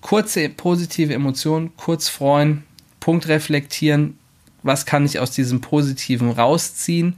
Kurze 0.02 0.50
positive 0.50 1.14
Emotionen, 1.14 1.76
kurz 1.78 2.10
freuen, 2.10 2.64
Punkt 3.00 3.28
reflektieren. 3.28 4.18
Was 4.62 4.86
kann 4.86 5.06
ich 5.06 5.20
aus 5.20 5.32
diesem 5.32 5.62
Positiven 5.62 6.32
rausziehen? 6.32 7.18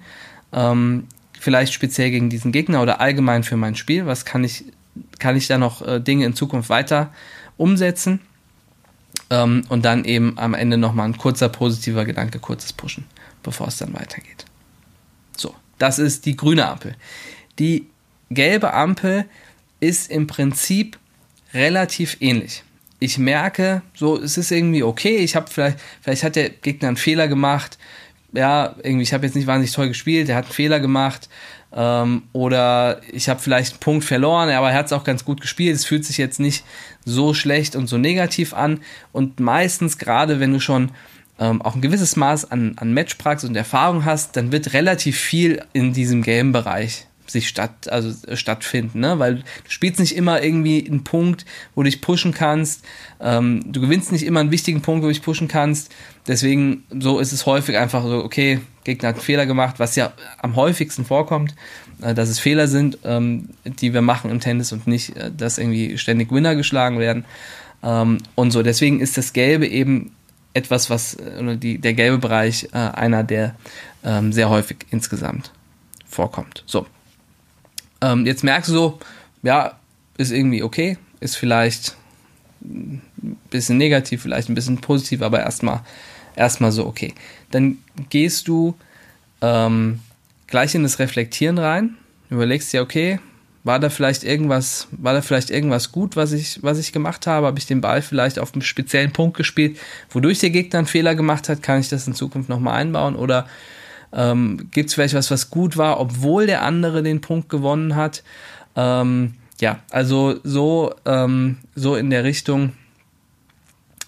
Ähm, 0.53 1.07
vielleicht 1.39 1.73
speziell 1.73 2.11
gegen 2.11 2.29
diesen 2.29 2.51
Gegner 2.51 2.81
oder 2.81 3.01
allgemein 3.01 3.43
für 3.43 3.57
mein 3.57 3.75
Spiel. 3.75 4.05
Was 4.05 4.25
kann 4.25 4.43
ich, 4.43 4.65
kann 5.19 5.35
ich 5.35 5.47
da 5.47 5.57
noch 5.57 5.85
äh, 5.85 5.99
Dinge 5.99 6.25
in 6.25 6.33
Zukunft 6.33 6.69
weiter 6.69 7.13
umsetzen? 7.57 8.21
Ähm, 9.29 9.63
und 9.69 9.83
dann 9.83 10.05
eben 10.05 10.37
am 10.37 10.53
Ende 10.53 10.77
nochmal 10.77 11.07
ein 11.07 11.17
kurzer 11.17 11.49
positiver 11.49 12.05
Gedanke, 12.05 12.39
kurzes 12.39 12.73
Pushen, 12.73 13.05
bevor 13.43 13.67
es 13.67 13.77
dann 13.77 13.93
weitergeht. 13.93 14.45
So, 15.35 15.53
das 15.77 15.99
ist 15.99 16.25
die 16.25 16.37
grüne 16.37 16.67
Ampel. 16.67 16.95
Die 17.59 17.87
gelbe 18.29 18.73
Ampel 18.73 19.25
ist 19.79 20.11
im 20.11 20.27
Prinzip 20.27 20.97
relativ 21.53 22.17
ähnlich. 22.19 22.63
ich 22.99 23.19
merke, 23.19 23.83
so, 23.93 24.19
es 24.19 24.37
ist 24.37 24.51
irgendwie 24.51 24.81
okay, 24.81 25.17
ich 25.17 25.35
habe 25.35 25.47
vielleicht, 25.49 25.77
vielleicht 26.01 26.23
hat 26.23 26.35
der 26.35 26.49
Gegner 26.49 26.87
einen 26.87 26.97
Fehler 26.97 27.27
gemacht, 27.27 27.77
ja, 28.33 28.75
irgendwie, 28.83 29.03
ich 29.03 29.13
habe 29.13 29.25
jetzt 29.25 29.35
nicht 29.35 29.47
wahnsinnig 29.47 29.71
toll 29.71 29.87
gespielt, 29.87 30.27
der 30.27 30.35
hat 30.35 30.45
einen 30.45 30.53
Fehler 30.53 30.79
gemacht, 30.79 31.29
ähm, 31.73 32.23
oder 32.33 33.01
ich 33.11 33.29
habe 33.29 33.39
vielleicht 33.39 33.73
einen 33.73 33.79
Punkt 33.79 34.05
verloren, 34.05 34.49
aber 34.49 34.71
er 34.71 34.77
hat 34.77 34.87
es 34.87 34.93
auch 34.93 35.03
ganz 35.03 35.25
gut 35.25 35.41
gespielt. 35.41 35.75
Es 35.75 35.85
fühlt 35.85 36.05
sich 36.05 36.17
jetzt 36.17 36.39
nicht 36.39 36.63
so 37.05 37.33
schlecht 37.33 37.75
und 37.75 37.87
so 37.87 37.97
negativ 37.97 38.53
an. 38.53 38.79
Und 39.11 39.39
meistens, 39.39 39.97
gerade 39.97 40.39
wenn 40.39 40.53
du 40.53 40.59
schon 40.59 40.91
ähm, 41.39 41.61
auch 41.61 41.75
ein 41.75 41.81
gewisses 41.81 42.15
Maß 42.15 42.51
an, 42.51 42.73
an 42.77 42.93
Matchpraxis 42.93 43.49
und 43.49 43.55
Erfahrung 43.55 44.05
hast, 44.05 44.35
dann 44.35 44.51
wird 44.51 44.73
relativ 44.73 45.19
viel 45.19 45.61
in 45.73 45.93
diesem 45.93 46.23
Game-Bereich 46.23 47.07
sich 47.27 47.47
statt, 47.47 47.89
also 47.89 48.13
stattfinden, 48.35 48.99
ne? 48.99 49.19
Weil 49.19 49.35
du 49.35 49.43
spielst 49.67 49.99
nicht 49.99 50.15
immer 50.15 50.41
irgendwie 50.41 50.85
einen 50.87 51.03
Punkt, 51.03 51.45
wo 51.75 51.83
du 51.83 51.89
dich 51.89 52.01
pushen 52.01 52.33
kannst. 52.33 52.83
Ähm, 53.19 53.63
du 53.71 53.81
gewinnst 53.81 54.11
nicht 54.11 54.23
immer 54.23 54.39
einen 54.39 54.51
wichtigen 54.51 54.81
Punkt, 54.81 55.03
wo 55.03 55.07
du 55.07 55.13
dich 55.13 55.21
pushen 55.21 55.47
kannst. 55.47 55.93
Deswegen, 56.27 56.83
so 56.89 57.19
ist 57.19 57.31
es 57.31 57.45
häufig 57.45 57.77
einfach 57.77 58.03
so, 58.03 58.23
okay, 58.23 58.59
Gegner 58.83 59.09
hat 59.09 59.15
einen 59.15 59.23
Fehler 59.23 59.45
gemacht, 59.45 59.75
was 59.79 59.95
ja 59.95 60.13
am 60.39 60.55
häufigsten 60.55 61.05
vorkommt, 61.05 61.55
äh, 62.01 62.13
dass 62.13 62.29
es 62.29 62.39
Fehler 62.39 62.67
sind, 62.67 62.99
ähm, 63.03 63.49
die 63.65 63.93
wir 63.93 64.01
machen 64.01 64.31
im 64.31 64.39
Tennis 64.39 64.71
und 64.71 64.87
nicht, 64.87 65.15
äh, 65.15 65.31
dass 65.35 65.57
irgendwie 65.57 65.97
ständig 65.97 66.31
Winner 66.31 66.55
geschlagen 66.55 66.99
werden. 66.99 67.25
Ähm, 67.83 68.19
und 68.35 68.51
so, 68.51 68.63
deswegen 68.63 68.99
ist 68.99 69.17
das 69.17 69.33
Gelbe 69.33 69.67
eben 69.67 70.11
etwas, 70.53 70.89
was, 70.89 71.15
äh, 71.15 71.39
oder 71.39 71.55
die, 71.55 71.77
der 71.77 71.93
gelbe 71.93 72.17
Bereich 72.17 72.69
äh, 72.73 72.77
einer, 72.77 73.23
der 73.23 73.55
ähm, 74.03 74.33
sehr 74.33 74.49
häufig 74.49 74.77
insgesamt 74.89 75.51
vorkommt. 76.05 76.63
So. 76.65 76.87
Ähm, 78.01 78.25
jetzt 78.25 78.43
merkst 78.43 78.69
du 78.69 78.73
so, 78.73 78.99
ja, 79.43 79.77
ist 80.17 80.31
irgendwie 80.31 80.63
okay, 80.63 80.97
ist 81.19 81.37
vielleicht 81.37 81.95
ein 82.61 83.01
bisschen 83.49 83.77
negativ, 83.77 84.23
vielleicht 84.23 84.49
ein 84.49 84.55
bisschen 84.55 84.79
positiv, 84.79 85.21
aber 85.21 85.39
erstmal 85.39 85.81
erstmal 86.35 86.71
so 86.71 86.85
okay. 86.85 87.13
Dann 87.51 87.77
gehst 88.09 88.47
du 88.47 88.75
ähm, 89.41 89.99
gleich 90.47 90.75
in 90.75 90.83
das 90.83 90.99
Reflektieren 90.99 91.57
rein, 91.57 91.97
überlegst 92.29 92.71
dir, 92.73 92.81
okay, 92.81 93.19
war 93.63 93.79
da 93.79 93.89
vielleicht 93.89 94.23
irgendwas, 94.23 94.87
war 94.91 95.13
da 95.13 95.21
vielleicht 95.21 95.49
irgendwas 95.49 95.91
gut, 95.91 96.15
was 96.15 96.31
ich, 96.31 96.63
was 96.63 96.79
ich 96.79 96.93
gemacht 96.93 97.27
habe? 97.27 97.47
Habe 97.47 97.59
ich 97.59 97.65
den 97.65 97.81
Ball 97.81 98.01
vielleicht 98.01 98.39
auf 98.39 98.53
einen 98.53 98.61
speziellen 98.61 99.11
Punkt 99.11 99.35
gespielt, 99.35 99.77
wodurch 100.09 100.39
der 100.39 100.51
Gegner 100.51 100.79
einen 100.79 100.87
Fehler 100.87 101.15
gemacht 101.15 101.49
hat? 101.49 101.61
Kann 101.61 101.81
ich 101.81 101.89
das 101.89 102.07
in 102.07 102.13
Zukunft 102.13 102.47
nochmal 102.47 102.75
einbauen? 102.75 103.17
Oder 103.17 103.45
ähm, 104.13 104.69
gibt 104.71 104.89
es 104.89 104.95
vielleicht 104.95 105.13
was, 105.13 105.31
was 105.31 105.49
gut 105.49 105.77
war, 105.77 105.99
obwohl 105.99 106.47
der 106.47 106.63
andere 106.63 107.03
den 107.03 107.21
Punkt 107.21 107.49
gewonnen 107.49 107.95
hat? 107.95 108.23
Ähm, 108.75 109.33
ja, 109.59 109.79
also 109.91 110.39
so, 110.43 110.93
ähm, 111.05 111.57
so 111.75 111.95
in 111.95 112.09
der 112.09 112.23
Richtung 112.23 112.73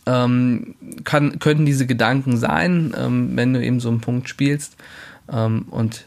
ähm, 0.05 0.75
kann, 1.03 1.39
könnten 1.39 1.65
diese 1.65 1.85
Gedanken 1.85 2.37
sein, 2.37 2.93
ähm, 2.97 3.31
wenn 3.35 3.53
du 3.53 3.63
eben 3.63 3.79
so 3.79 3.89
einen 3.89 4.01
Punkt 4.01 4.29
spielst 4.29 4.75
ähm, 5.31 5.65
und 5.69 6.05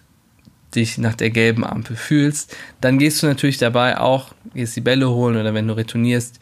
dich 0.75 0.99
nach 0.99 1.15
der 1.15 1.31
gelben 1.31 1.65
Ampel 1.65 1.97
fühlst. 1.97 2.57
Dann 2.81 2.99
gehst 2.99 3.23
du 3.23 3.27
natürlich 3.27 3.59
dabei 3.59 3.99
auch, 3.99 4.33
gehst 4.55 4.75
die 4.77 4.81
Bälle 4.81 5.11
holen 5.11 5.37
oder 5.37 5.55
wenn 5.55 5.69
du 5.69 5.77
retournierst, 5.77 6.41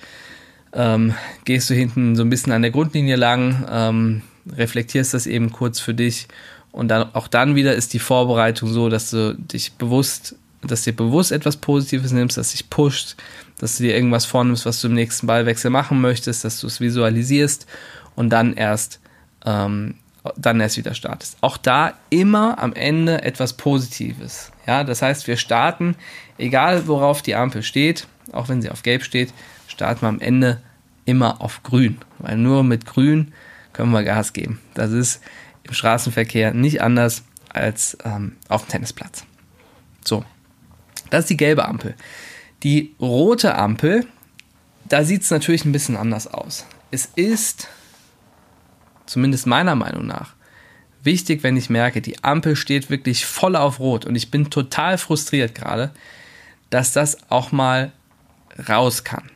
ähm, 0.72 1.14
gehst 1.44 1.68
du 1.68 1.74
hinten 1.74 2.14
so 2.16 2.22
ein 2.22 2.30
bisschen 2.30 2.52
an 2.52 2.62
der 2.62 2.70
Grundlinie 2.70 3.16
lang, 3.16 3.66
ähm, 3.70 4.22
reflektierst 4.56 5.14
das 5.14 5.26
eben 5.26 5.50
kurz 5.50 5.80
für 5.80 5.94
dich 5.94 6.28
und 6.72 6.88
dann 6.88 7.14
auch 7.14 7.28
dann 7.28 7.54
wieder 7.54 7.74
ist 7.74 7.92
die 7.92 7.98
Vorbereitung 7.98 8.72
so, 8.72 8.88
dass 8.88 9.10
du 9.10 9.34
dich 9.34 9.72
bewusst, 9.72 10.36
dass 10.62 10.82
dir 10.82 10.94
bewusst 10.94 11.32
etwas 11.32 11.56
Positives 11.56 12.12
nimmst, 12.12 12.36
dass 12.36 12.52
dich 12.52 12.70
pusht, 12.70 13.16
dass 13.58 13.76
du 13.76 13.84
dir 13.84 13.94
irgendwas 13.94 14.26
vornimmst, 14.26 14.66
was 14.66 14.80
du 14.80 14.88
im 14.88 14.94
nächsten 14.94 15.26
Ballwechsel 15.26 15.70
machen 15.70 16.00
möchtest, 16.00 16.44
dass 16.44 16.60
du 16.60 16.66
es 16.66 16.80
visualisierst 16.80 17.66
und 18.14 18.30
dann 18.30 18.54
erst 18.54 19.00
ähm, 19.44 19.94
dann 20.36 20.60
erst 20.60 20.76
wieder 20.76 20.94
startest. 20.94 21.38
Auch 21.40 21.56
da 21.56 21.94
immer 22.10 22.58
am 22.58 22.74
Ende 22.74 23.22
etwas 23.22 23.54
Positives. 23.54 24.52
Ja, 24.66 24.84
das 24.84 25.02
heißt, 25.02 25.26
wir 25.26 25.36
starten, 25.36 25.96
egal 26.38 26.86
worauf 26.86 27.22
die 27.22 27.34
Ampel 27.34 27.62
steht, 27.62 28.06
auch 28.32 28.48
wenn 28.48 28.62
sie 28.62 28.70
auf 28.70 28.82
Gelb 28.82 29.02
steht, 29.02 29.32
starten 29.66 30.02
wir 30.02 30.08
am 30.08 30.20
Ende 30.20 30.60
immer 31.04 31.40
auf 31.40 31.62
Grün, 31.62 31.98
weil 32.18 32.36
nur 32.36 32.62
mit 32.62 32.86
Grün 32.86 33.32
können 33.72 33.92
wir 33.92 34.02
Gas 34.02 34.32
geben. 34.32 34.60
Das 34.74 34.92
ist 34.92 35.20
im 35.70 35.74
Straßenverkehr 35.74 36.52
nicht 36.52 36.82
anders 36.82 37.22
als 37.48 37.96
ähm, 38.04 38.36
auf 38.48 38.64
dem 38.64 38.70
Tennisplatz. 38.70 39.24
So, 40.04 40.24
das 41.10 41.20
ist 41.20 41.30
die 41.30 41.36
gelbe 41.36 41.66
Ampel. 41.66 41.94
Die 42.62 42.94
rote 43.00 43.54
Ampel, 43.54 44.06
da 44.88 45.04
sieht 45.04 45.22
es 45.22 45.30
natürlich 45.30 45.64
ein 45.64 45.72
bisschen 45.72 45.96
anders 45.96 46.26
aus. 46.26 46.66
Es 46.90 47.06
ist, 47.14 47.68
zumindest 49.06 49.46
meiner 49.46 49.76
Meinung 49.76 50.06
nach, 50.06 50.34
wichtig, 51.02 51.42
wenn 51.44 51.56
ich 51.56 51.70
merke, 51.70 52.02
die 52.02 52.22
Ampel 52.22 52.56
steht 52.56 52.90
wirklich 52.90 53.24
voll 53.24 53.54
auf 53.56 53.78
Rot 53.78 54.04
und 54.04 54.16
ich 54.16 54.30
bin 54.30 54.50
total 54.50 54.98
frustriert 54.98 55.54
gerade, 55.54 55.92
dass 56.68 56.92
das 56.92 57.30
auch 57.30 57.52
mal 57.52 57.92
raus 58.68 59.04
kann. 59.04 59.30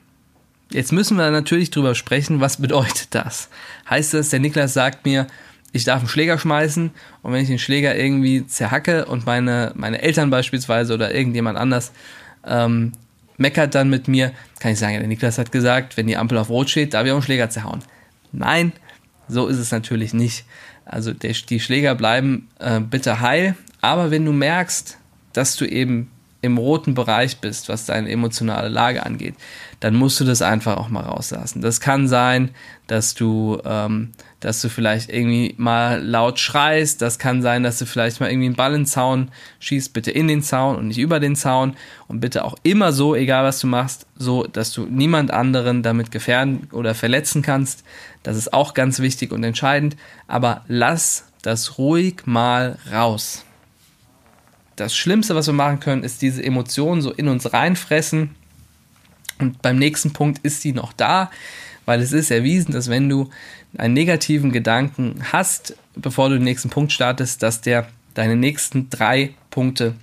Jetzt 0.70 0.92
müssen 0.92 1.16
wir 1.16 1.30
natürlich 1.30 1.70
drüber 1.70 1.94
sprechen, 1.94 2.40
was 2.40 2.60
bedeutet 2.60 3.14
das? 3.14 3.48
Heißt 3.88 4.14
das, 4.14 4.30
der 4.30 4.40
Niklas 4.40 4.74
sagt 4.74 5.04
mir, 5.04 5.28
ich 5.74 5.82
darf 5.82 5.98
einen 5.98 6.08
Schläger 6.08 6.38
schmeißen 6.38 6.92
und 7.22 7.32
wenn 7.32 7.42
ich 7.42 7.48
den 7.48 7.58
Schläger 7.58 7.96
irgendwie 7.96 8.46
zerhacke 8.46 9.06
und 9.06 9.26
meine, 9.26 9.72
meine 9.74 10.00
Eltern 10.00 10.30
beispielsweise 10.30 10.94
oder 10.94 11.12
irgendjemand 11.12 11.58
anders 11.58 11.92
ähm, 12.46 12.92
meckert 13.38 13.74
dann 13.74 13.90
mit 13.90 14.06
mir, 14.06 14.30
kann 14.60 14.70
ich 14.70 14.78
sagen, 14.78 14.94
der 14.94 15.08
Niklas 15.08 15.36
hat 15.36 15.50
gesagt, 15.50 15.96
wenn 15.96 16.06
die 16.06 16.16
Ampel 16.16 16.38
auf 16.38 16.48
Rot 16.48 16.70
steht, 16.70 16.94
darf 16.94 17.04
ich 17.04 17.10
auch 17.10 17.16
einen 17.16 17.24
Schläger 17.24 17.50
zerhauen. 17.50 17.80
Nein, 18.30 18.72
so 19.26 19.48
ist 19.48 19.58
es 19.58 19.72
natürlich 19.72 20.14
nicht. 20.14 20.44
Also 20.84 21.12
der, 21.12 21.32
die 21.32 21.58
Schläger 21.58 21.96
bleiben 21.96 22.48
äh, 22.60 22.78
bitte 22.78 23.20
heil, 23.20 23.56
aber 23.80 24.12
wenn 24.12 24.24
du 24.24 24.32
merkst, 24.32 24.98
dass 25.32 25.56
du 25.56 25.64
eben 25.64 26.08
im 26.44 26.58
roten 26.58 26.92
Bereich 26.94 27.38
bist, 27.38 27.70
was 27.70 27.86
deine 27.86 28.10
emotionale 28.10 28.68
Lage 28.68 29.06
angeht, 29.06 29.34
dann 29.80 29.94
musst 29.94 30.20
du 30.20 30.24
das 30.24 30.42
einfach 30.42 30.76
auch 30.76 30.90
mal 30.90 31.04
rauslassen. 31.04 31.62
Das 31.62 31.80
kann 31.80 32.06
sein, 32.06 32.50
dass 32.86 33.14
du, 33.14 33.58
ähm, 33.64 34.12
dass 34.40 34.60
du 34.60 34.68
vielleicht 34.68 35.08
irgendwie 35.08 35.54
mal 35.56 36.04
laut 36.04 36.38
schreist. 36.38 37.00
Das 37.00 37.18
kann 37.18 37.40
sein, 37.40 37.62
dass 37.62 37.78
du 37.78 37.86
vielleicht 37.86 38.20
mal 38.20 38.28
irgendwie 38.28 38.46
einen 38.46 38.56
Ball 38.56 38.74
in 38.74 38.80
den 38.80 38.86
Zaun 38.86 39.30
schießt. 39.60 39.94
Bitte 39.94 40.10
in 40.10 40.28
den 40.28 40.42
Zaun 40.42 40.76
und 40.76 40.88
nicht 40.88 40.98
über 40.98 41.18
den 41.18 41.34
Zaun. 41.34 41.76
Und 42.08 42.20
bitte 42.20 42.44
auch 42.44 42.56
immer 42.62 42.92
so, 42.92 43.14
egal 43.14 43.44
was 43.44 43.58
du 43.60 43.66
machst, 43.66 44.06
so, 44.16 44.44
dass 44.44 44.70
du 44.72 44.82
niemand 44.82 45.30
anderen 45.30 45.82
damit 45.82 46.10
gefährden 46.10 46.68
oder 46.72 46.94
verletzen 46.94 47.40
kannst. 47.40 47.84
Das 48.22 48.36
ist 48.36 48.52
auch 48.52 48.74
ganz 48.74 49.00
wichtig 49.00 49.32
und 49.32 49.42
entscheidend. 49.44 49.96
Aber 50.28 50.62
lass 50.68 51.24
das 51.40 51.78
ruhig 51.78 52.26
mal 52.26 52.76
raus 52.92 53.44
das 54.76 54.96
Schlimmste, 54.96 55.34
was 55.34 55.46
wir 55.46 55.54
machen 55.54 55.80
können, 55.80 56.02
ist 56.02 56.22
diese 56.22 56.42
Emotionen 56.42 57.02
so 57.02 57.12
in 57.12 57.28
uns 57.28 57.52
reinfressen. 57.52 58.34
Und 59.38 59.62
beim 59.62 59.78
nächsten 59.78 60.12
Punkt 60.12 60.44
ist 60.44 60.62
sie 60.62 60.72
noch 60.72 60.92
da, 60.92 61.30
weil 61.84 62.00
es 62.00 62.12
ist 62.12 62.30
erwiesen, 62.30 62.72
dass 62.72 62.88
wenn 62.88 63.08
du 63.08 63.30
einen 63.76 63.94
negativen 63.94 64.52
Gedanken 64.52 65.20
hast, 65.32 65.76
bevor 65.96 66.28
du 66.28 66.36
den 66.36 66.44
nächsten 66.44 66.70
Punkt 66.70 66.92
startest, 66.92 67.42
dass 67.42 67.60
der 67.60 67.88
deine 68.14 68.36
nächsten 68.36 68.90
drei 68.90 69.34
Punkte 69.50 69.94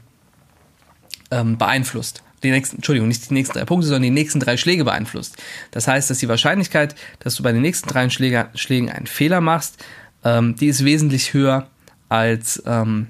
ähm, 1.31 1.57
beeinflusst. 1.57 2.23
Die 2.43 2.51
nächsten, 2.51 2.77
Entschuldigung, 2.77 3.07
nicht 3.07 3.29
die 3.29 3.33
nächsten 3.33 3.57
drei 3.57 3.65
Punkte, 3.65 3.87
sondern 3.87 4.03
die 4.03 4.09
nächsten 4.09 4.39
drei 4.39 4.57
Schläge 4.57 4.83
beeinflusst. 4.83 5.37
Das 5.71 5.87
heißt, 5.87 6.09
dass 6.09 6.17
die 6.17 6.27
Wahrscheinlichkeit, 6.27 6.95
dass 7.19 7.35
du 7.35 7.43
bei 7.43 7.51
den 7.51 7.61
nächsten 7.61 7.87
drei 7.87 8.09
Schläger, 8.09 8.49
Schlägen 8.55 8.89
einen 8.89 9.07
Fehler 9.07 9.41
machst, 9.41 9.83
ähm, 10.23 10.55
die 10.55 10.67
ist 10.67 10.83
wesentlich 10.83 11.33
höher 11.33 11.67
als 12.09 12.61
ähm, 12.65 13.07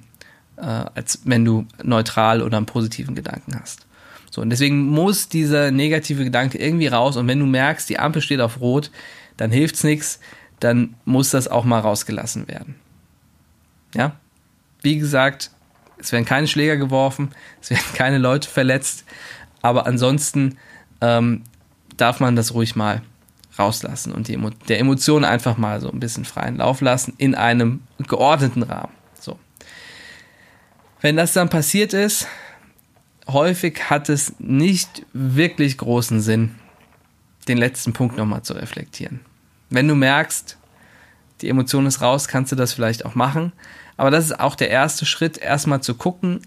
äh, 0.57 0.61
als 0.61 1.21
wenn 1.25 1.45
du 1.45 1.65
neutral 1.83 2.41
oder 2.41 2.57
einen 2.57 2.65
positiven 2.65 3.15
Gedanken 3.15 3.59
hast. 3.59 3.85
So, 4.29 4.41
und 4.41 4.49
deswegen 4.49 4.87
muss 4.87 5.27
dieser 5.27 5.71
negative 5.71 6.23
Gedanke 6.23 6.57
irgendwie 6.57 6.87
raus. 6.87 7.17
Und 7.17 7.27
wenn 7.27 7.39
du 7.39 7.45
merkst, 7.45 7.89
die 7.89 7.99
Ampel 7.99 8.21
steht 8.21 8.39
auf 8.39 8.61
Rot, 8.61 8.89
dann 9.37 9.51
hilft's 9.51 9.83
nichts, 9.83 10.19
dann 10.59 10.95
muss 11.05 11.31
das 11.31 11.47
auch 11.47 11.65
mal 11.65 11.79
rausgelassen 11.79 12.47
werden. 12.47 12.75
Ja? 13.93 14.15
Wie 14.81 14.97
gesagt, 14.97 15.51
es 15.97 16.11
werden 16.11 16.25
keine 16.25 16.47
Schläger 16.47 16.77
geworfen, 16.77 17.31
es 17.61 17.69
werden 17.69 17.83
keine 17.93 18.17
Leute 18.17 18.49
verletzt, 18.49 19.03
aber 19.61 19.85
ansonsten 19.85 20.57
ähm, 21.01 21.43
darf 21.97 22.19
man 22.19 22.35
das 22.35 22.53
ruhig 22.53 22.75
mal 22.75 23.01
rauslassen 23.59 24.13
und 24.13 24.27
die 24.27 24.39
der 24.69 24.79
Emotionen 24.79 25.25
einfach 25.25 25.57
mal 25.57 25.81
so 25.81 25.91
ein 25.91 25.99
bisschen 25.99 26.23
freien 26.23 26.57
Lauf 26.57 26.81
lassen 26.81 27.13
in 27.17 27.35
einem 27.35 27.81
geordneten 28.07 28.63
Rahmen. 28.63 28.93
Wenn 31.01 31.17
das 31.17 31.33
dann 31.33 31.49
passiert 31.49 31.93
ist, 31.93 32.27
häufig 33.27 33.89
hat 33.89 34.09
es 34.09 34.33
nicht 34.39 35.05
wirklich 35.13 35.77
großen 35.77 36.21
Sinn, 36.21 36.55
den 37.47 37.57
letzten 37.57 37.93
Punkt 37.93 38.17
nochmal 38.17 38.43
zu 38.43 38.53
reflektieren. 38.53 39.21
Wenn 39.69 39.87
du 39.87 39.95
merkst, 39.95 40.57
die 41.41 41.49
Emotion 41.49 41.85
ist 41.85 42.01
raus, 42.01 42.27
kannst 42.27 42.51
du 42.51 42.55
das 42.55 42.73
vielleicht 42.73 43.05
auch 43.05 43.15
machen. 43.15 43.51
Aber 43.97 44.11
das 44.11 44.25
ist 44.25 44.39
auch 44.39 44.55
der 44.55 44.69
erste 44.69 45.05
Schritt, 45.05 45.37
erstmal 45.37 45.81
zu 45.81 45.95
gucken, 45.95 46.41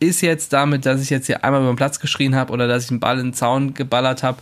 ist 0.00 0.20
jetzt 0.20 0.52
damit, 0.52 0.86
dass 0.86 1.02
ich 1.02 1.10
jetzt 1.10 1.26
hier 1.26 1.44
einmal 1.44 1.60
über 1.60 1.72
den 1.72 1.76
Platz 1.76 1.98
geschrien 1.98 2.36
habe 2.36 2.52
oder 2.52 2.68
dass 2.68 2.84
ich 2.84 2.90
einen 2.90 3.00
Ball 3.00 3.18
in 3.18 3.28
den 3.28 3.34
Zaun 3.34 3.74
geballert 3.74 4.22
habe, 4.22 4.40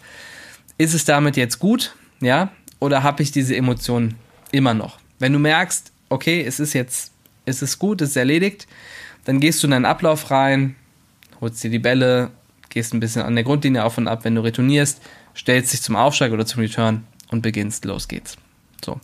ist 0.77 0.93
es 0.93 1.07
damit 1.07 1.37
jetzt 1.37 1.59
gut? 1.59 1.95
ja, 2.21 2.51
oder 2.81 3.03
habe 3.03 3.23
ich 3.23 3.33
diese 3.33 3.57
Emotionen 3.57 4.17
immer 4.53 4.75
noch? 4.75 4.99
Wenn 5.19 5.33
du 5.33 5.39
merkst, 5.39 5.93
okay, 6.09 6.45
es 6.45 6.61
ist 6.61 6.73
jetzt, 6.73 7.13
es 7.45 7.63
ist 7.63 7.79
gut, 7.79 8.01
es 8.01 8.11
ist 8.11 8.17
erledigt, 8.17 8.67
dann 9.27 9.41
gehst 9.41 9.63
du 9.63 9.67
in 9.67 9.73
deinen 9.73 9.85
Ablauf 9.85 10.31
rein, 10.31 10.77
holst 11.41 11.63
dir 11.63 11.71
die 11.71 11.79
Bälle, 11.79 12.31
gehst 12.71 12.95
ein 12.95 13.01
bisschen 13.01 13.23
an 13.23 13.35
der 13.35 13.45
Grundlinie 13.45 13.85
auf 13.85 13.99
und 13.99 14.09
ab, 14.09 14.25
wenn 14.25 14.35
du 14.35 14.41
retournierst, 14.43 15.03
stellst 15.37 15.73
dich 15.73 15.83
zum 15.83 15.97
Aufschlag 15.97 16.33
oder 16.33 16.47
zum 16.47 16.63
Return 16.63 17.05
und 17.31 17.43
beginnst, 17.43 17.85
los 17.85 18.09
geht's. 18.09 18.37
So. 18.85 19.01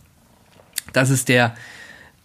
Das 0.93 1.09
ist 1.09 1.29
der, 1.29 1.55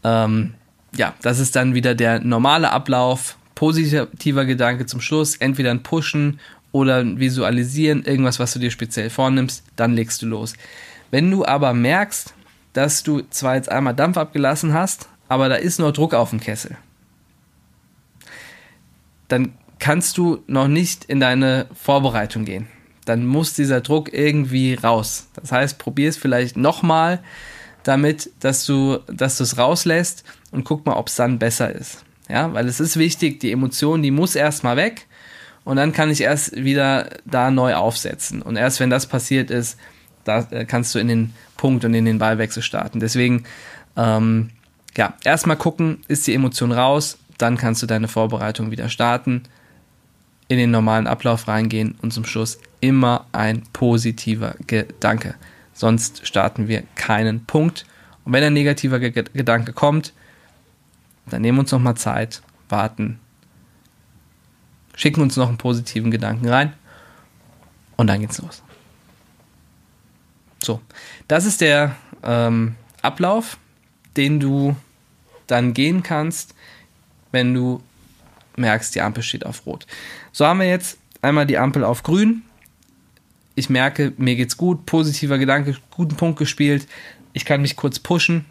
ähm, 0.05 0.55
ja, 0.95 1.15
das 1.23 1.39
ist 1.39 1.57
dann 1.57 1.75
wieder 1.75 1.95
der 1.95 2.21
normale 2.21 2.71
Ablauf, 2.71 3.37
positiver 3.55 4.45
Gedanke 4.45 4.87
zum 4.87 5.01
Schluss, 5.01 5.37
entweder 5.37 5.73
ein 5.73 5.83
Pushen 5.83 6.39
oder 6.71 6.99
ein 6.99 7.19
Visualisieren, 7.19 8.05
irgendwas, 8.05 8.39
was 8.39 8.53
du 8.53 8.61
dir 8.61 8.71
speziell 8.71 9.11
vornimmst, 9.11 9.65
dann 9.75 9.95
legst 9.95 10.23
du 10.23 10.27
los. 10.27 10.55
Wenn 11.11 11.31
du 11.31 11.45
aber 11.45 11.75
merkst, 11.75 12.35
dass 12.75 13.03
du 13.03 13.23
zwar 13.31 13.57
jetzt 13.57 13.71
einmal 13.71 13.95
Dampf 13.95 14.17
abgelassen 14.17 14.73
hast, 14.73 15.09
aber 15.29 15.49
da 15.49 15.57
ist 15.57 15.81
noch 15.81 15.93
Druck 15.93 16.15
auf 16.15 16.31
dem 16.31 16.41
Kessel, 16.41 16.77
dann 19.29 19.53
kannst 19.79 20.19
du 20.19 20.43
noch 20.47 20.69
nicht 20.69 21.05
in 21.05 21.21
deine 21.21 21.67
Vorbereitung 21.75 22.45
gehen. 22.45 22.67
Dann 23.05 23.25
muss 23.27 23.55
dieser 23.55 23.81
Druck 23.81 24.13
irgendwie 24.13 24.75
raus. 24.75 25.29
Das 25.35 25.53
heißt, 25.53 25.79
probier 25.79 26.09
es 26.09 26.17
vielleicht 26.17 26.57
nochmal 26.57 27.21
damit, 27.85 28.31
dass 28.41 28.67
du, 28.67 28.99
dass 29.07 29.41
es 29.41 29.57
rauslässt 29.57 30.25
und 30.51 30.65
guck 30.65 30.85
mal, 30.85 30.95
ob 30.95 31.09
es 31.09 31.17
dann 31.17 31.39
besser 31.39 31.73
ist. 31.73 32.05
Ja, 32.29 32.53
weil 32.53 32.67
es 32.67 32.81
ist 32.81 32.99
wichtig, 32.99 33.41
die 33.41 33.53
Emotion, 33.53 34.03
die 34.03 34.11
muss 34.11 34.35
erstmal 34.35 34.77
weg 34.77 35.07
und 35.65 35.77
dann 35.77 35.93
kann 35.93 36.11
ich 36.11 36.21
erst 36.21 36.57
wieder 36.57 37.09
da 37.25 37.51
neu 37.51 37.75
aufsetzen. 37.75 38.43
Und 38.43 38.57
erst 38.57 38.81
wenn 38.81 38.91
das 38.91 39.07
passiert 39.07 39.51
ist, 39.51 39.79
da 40.25 40.47
äh, 40.51 40.67
kannst 40.67 40.95
du 40.95 40.99
in 40.99 41.09
den 41.09 41.35
Punkt 41.57 41.85
und 41.85 41.95
in 41.95 42.05
den 42.05 42.19
Ballwechsel 42.19 42.63
starten. 42.63 43.01
Deswegen, 43.01 43.45
ähm, 43.97 44.51
ja, 44.97 45.15
erstmal 45.25 45.57
gucken, 45.57 46.03
ist 46.09 46.27
die 46.27 46.35
Emotion 46.35 46.73
raus, 46.73 47.19
dann 47.39 47.57
kannst 47.57 47.83
du 47.83 47.87
deine 47.87 48.09
Vorbereitung 48.09 48.71
wieder 48.71 48.89
starten, 48.89 49.45
in 50.49 50.59
den 50.59 50.71
normalen 50.71 51.07
Ablauf 51.07 51.47
reingehen 51.47 51.97
und 52.03 52.13
zum 52.13 52.25
Schluss 52.25 52.59
immer 52.81 53.27
ein 53.33 53.63
positiver 53.73 54.55
Gedanke. 54.67 55.35
Sonst 55.73 56.27
starten 56.27 56.69
wir 56.69 56.83
keinen 56.97 57.45
Punkt. 57.45 57.87
Und 58.25 58.33
wenn 58.33 58.43
ein 58.43 58.53
negativer 58.53 58.99
Ge 58.99 59.13
Gedanke 59.13 59.73
kommt, 59.73 60.13
dann 61.27 61.43
nehmen 61.43 61.59
wir 61.59 61.61
uns 61.61 61.73
nochmal 61.73 61.97
Zeit, 61.97 62.43
warten, 62.69 63.21
schicken 64.97 65.21
uns 65.21 65.37
noch 65.37 65.49
einen 65.49 65.59
positiven 65.59 66.11
Gedanken 66.11 66.49
rein 66.49 66.73
und 67.97 68.07
dann 68.09 68.21
geht's 68.21 68.39
los. 68.39 68.63
So, 70.63 70.81
das 71.29 71.45
ist 71.45 71.61
der 71.61 71.95
ähm, 72.23 72.75
Ablauf, 73.03 73.59
den 74.17 74.41
du 74.41 74.75
dann 75.47 75.73
gehen 75.73 76.03
kannst, 76.03 76.55
wenn 77.33 77.55
du 77.55 77.83
merkst, 78.57 78.95
die 78.95 79.01
Ampel 79.01 79.23
steht 79.23 79.47
auf 79.47 79.67
Rot. 79.67 79.87
So 80.33 80.47
haben 80.47 80.61
wir 80.61 80.69
jetzt 80.69 80.99
einmal 81.23 81.47
die 81.47 81.59
Ampel 81.59 81.85
auf 81.85 82.03
Grün. 82.03 82.43
Ich 83.55 83.71
merke, 83.71 84.13
mir 84.17 84.37
geht's 84.37 84.57
gut, 84.57 84.87
positiver 84.87 85.39
Gedanke, 85.39 85.77
guten 85.91 86.17
Punkt 86.17 86.39
gespielt. 86.39 86.87
Ich 87.33 87.45
kann 87.45 87.63
mich 87.63 87.77
kurz 87.77 87.99
pushen, 87.99 88.45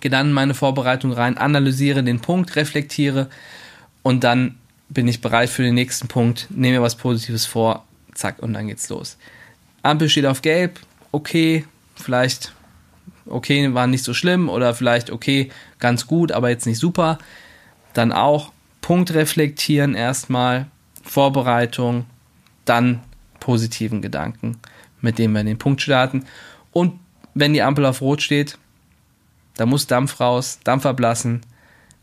gehe 0.00 0.10
dann 0.10 0.28
in 0.28 0.32
meine 0.32 0.54
Vorbereitung 0.54 1.12
rein, 1.12 1.38
analysiere 1.38 2.02
den 2.02 2.20
Punkt, 2.20 2.56
reflektiere 2.56 3.28
und 4.02 4.24
dann 4.24 4.56
bin 4.88 5.08
ich 5.08 5.20
bereit 5.20 5.50
für 5.50 5.62
den 5.62 5.74
nächsten 5.74 6.08
Punkt, 6.08 6.46
nehme 6.50 6.78
mir 6.78 6.82
was 6.82 6.96
Positives 6.96 7.44
vor, 7.44 7.84
zack, 8.14 8.38
und 8.38 8.54
dann 8.54 8.68
geht's 8.68 8.88
los. 8.88 9.18
Ampel 9.82 10.08
steht 10.08 10.26
auf 10.26 10.42
Gelb, 10.42 10.78
okay, 11.12 11.64
vielleicht 11.96 12.52
okay, 13.26 13.74
war 13.74 13.86
nicht 13.86 14.04
so 14.04 14.14
schlimm 14.14 14.48
oder 14.48 14.74
vielleicht 14.74 15.10
okay, 15.10 15.50
ganz 15.78 16.06
gut, 16.06 16.32
aber 16.32 16.48
jetzt 16.48 16.66
nicht 16.66 16.78
super. 16.78 17.18
Dann 17.94 18.12
auch 18.12 18.52
Punkt 18.80 19.12
reflektieren 19.14 19.94
erstmal, 19.94 20.66
Vorbereitung, 21.02 22.06
dann 22.64 23.00
positiven 23.40 24.02
Gedanken, 24.02 24.58
mit 25.00 25.18
dem 25.18 25.32
wir 25.32 25.44
den 25.44 25.58
Punkt 25.58 25.82
starten. 25.82 26.24
Und 26.72 26.98
wenn 27.34 27.52
die 27.52 27.62
Ampel 27.62 27.86
auf 27.86 28.00
Rot 28.00 28.22
steht, 28.22 28.58
da 29.56 29.66
muss 29.66 29.86
Dampf 29.86 30.20
raus, 30.20 30.60
Dampf 30.64 30.86
ablassen, 30.86 31.40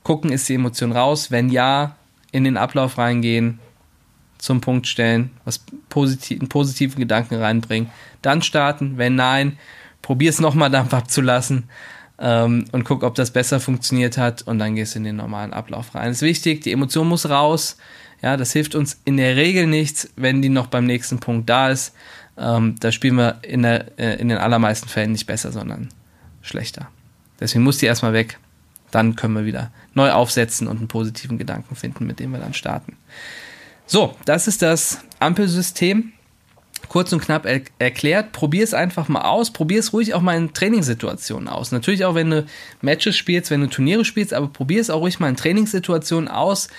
gucken, 0.04 0.32
ist 0.32 0.50
die 0.50 0.56
Emotion 0.56 0.92
raus. 0.92 1.32
Wenn 1.32 1.50
ja, 1.50 1.96
in 2.32 2.44
den 2.44 2.58
Ablauf 2.58 2.98
reingehen, 2.98 3.60
zum 4.38 4.62
Punkt 4.62 4.88
stellen, 4.88 5.32
was 5.46 5.64
positiv, 5.90 6.40
einen 6.40 6.50
positiven 6.50 7.00
Gedanken 7.00 7.36
reinbringen, 7.36 7.90
dann 8.22 8.42
starten. 8.42 8.98
Wenn 8.98 9.16
nein, 9.16 9.58
probier 10.02 10.30
es 10.30 10.40
nochmal 10.40 10.70
Dampf 10.70 10.94
abzulassen 10.94 11.70
ähm, 12.20 12.66
und 12.72 12.84
guck, 12.86 13.04
ob 13.04 13.16
das 13.16 13.32
besser 13.32 13.60
funktioniert 13.60 14.18
hat 14.18 14.42
und 14.44 14.60
dann 14.60 14.76
gehst 14.76 14.96
du 14.96 15.00
in 15.00 15.06
den 15.06 15.16
normalen 15.16 15.54
Ablauf 15.54 15.96
rein. 15.96 16.08
Das 16.08 16.18
ist 16.18 16.22
wichtig, 16.22 16.62
die 16.62 16.72
Emotion 16.72 17.08
muss 17.08 17.30
raus. 17.30 17.78
Ja, 18.22 18.38
das 18.38 18.54
hilft 18.54 18.76
uns 18.76 19.00
in 19.06 19.18
der 19.18 19.36
Regel 19.36 19.68
nichts, 19.68 20.10
wenn 20.16 20.42
die 20.42 20.50
noch 20.50 20.68
beim 20.68 20.86
nächsten 20.86 21.20
Punkt 21.20 21.50
da 21.50 21.70
ist. 21.70 21.94
Ähm, 22.38 22.76
da 22.80 22.92
spielen 22.92 23.16
wir 23.16 23.40
in, 23.44 23.64
der, 23.64 23.98
äh, 24.00 24.20
in 24.20 24.30
den 24.30 24.38
allermeisten 24.38 24.90
Fällen 24.90 25.12
nicht 25.12 25.28
besser, 25.28 25.52
sondern 25.52 25.90
schlechter. 26.42 26.90
Deswegen 27.40 27.64
muss 27.64 27.78
die 27.78 27.86
erstmal 27.86 28.14
weg. 28.14 28.40
Dann 28.92 29.16
können 29.16 29.34
wir 29.34 29.46
wieder 29.46 29.72
neu 29.94 30.12
aufsetzen 30.12 30.68
und 30.68 30.78
einen 30.78 30.88
positiven 30.88 31.38
Gedanken 31.38 31.76
finden, 31.76 32.08
mit 32.08 32.20
dem 32.20 32.32
wir 32.32 32.40
dann 32.40 32.54
starten. 32.54 32.98
So, 33.86 34.16
das 34.26 34.48
ist 34.48 34.62
das 34.62 35.00
Ampelsystem. 35.20 36.14
Kurz 36.90 37.12
und 37.14 37.22
knapp 37.22 37.46
er 37.46 37.62
erklärt. 37.80 38.32
Probier 38.32 38.64
es 38.64 38.74
einfach 38.74 39.08
mal 39.08 39.22
aus. 39.22 39.52
Probier 39.52 39.80
es 39.80 39.94
ruhig 39.94 40.14
auch 40.14 40.22
mal 40.22 40.38
in 40.38 40.54
Trainingssituationen 40.54 41.48
aus. 41.48 41.72
Natürlich 41.72 42.06
auch, 42.06 42.16
wenn 42.16 42.30
du 42.30 42.46
Matches 42.82 43.16
spielst, 43.16 43.52
wenn 43.52 43.62
du 43.62 43.68
Turniere 43.68 44.06
spielst, 44.06 44.34
aber 44.34 44.48
probier 44.48 44.82
es 44.82 44.90
auch 44.90 45.02
ruhig 45.02 45.20
mal 45.20 45.30
in 45.30 45.36
Trainingssituationen 45.36 46.28
aus, 46.30 46.70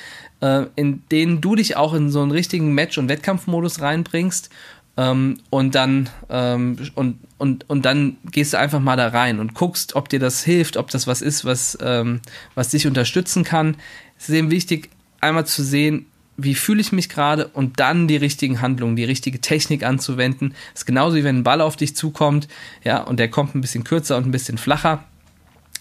äh, 0.40 0.66
in 0.76 1.02
denen 1.10 1.40
du 1.40 1.54
dich 1.54 1.76
auch 1.76 1.94
in 1.94 2.10
so 2.10 2.22
einen 2.22 2.30
richtigen 2.30 2.74
Match- 2.74 2.98
und 2.98 3.08
Wettkampfmodus 3.08 3.80
reinbringst 3.80 4.50
ähm, 4.96 5.38
und 5.50 5.74
dann 5.74 6.08
ähm, 6.28 6.78
und, 6.94 7.18
und, 7.38 7.68
und 7.68 7.84
dann 7.84 8.16
gehst 8.30 8.54
du 8.54 8.58
einfach 8.58 8.80
mal 8.80 8.96
da 8.96 9.08
rein 9.08 9.40
und 9.40 9.54
guckst, 9.54 9.94
ob 9.94 10.08
dir 10.08 10.18
das 10.18 10.42
hilft, 10.42 10.76
ob 10.76 10.90
das 10.90 11.06
was 11.06 11.22
ist, 11.22 11.44
was, 11.44 11.76
ähm, 11.82 12.20
was 12.54 12.70
dich 12.70 12.86
unterstützen 12.86 13.44
kann. 13.44 13.76
Es 14.18 14.28
ist 14.28 14.34
eben 14.34 14.50
wichtig, 14.50 14.90
einmal 15.20 15.46
zu 15.46 15.62
sehen, 15.62 16.06
wie 16.36 16.54
fühle 16.54 16.80
ich 16.80 16.92
mich 16.92 17.08
gerade 17.08 17.48
und 17.48 17.80
dann 17.80 18.08
die 18.08 18.16
richtigen 18.16 18.60
Handlungen, 18.60 18.96
die 18.96 19.04
richtige 19.04 19.40
Technik 19.40 19.84
anzuwenden. 19.84 20.54
Das 20.72 20.82
ist 20.82 20.86
genauso 20.86 21.16
wie 21.16 21.24
wenn 21.24 21.38
ein 21.38 21.44
Ball 21.44 21.60
auf 21.60 21.76
dich 21.76 21.96
zukommt, 21.96 22.48
ja, 22.84 23.02
und 23.02 23.18
der 23.18 23.30
kommt 23.30 23.54
ein 23.54 23.60
bisschen 23.60 23.84
kürzer 23.84 24.16
und 24.16 24.26
ein 24.26 24.32
bisschen 24.32 24.58
flacher. 24.58 25.04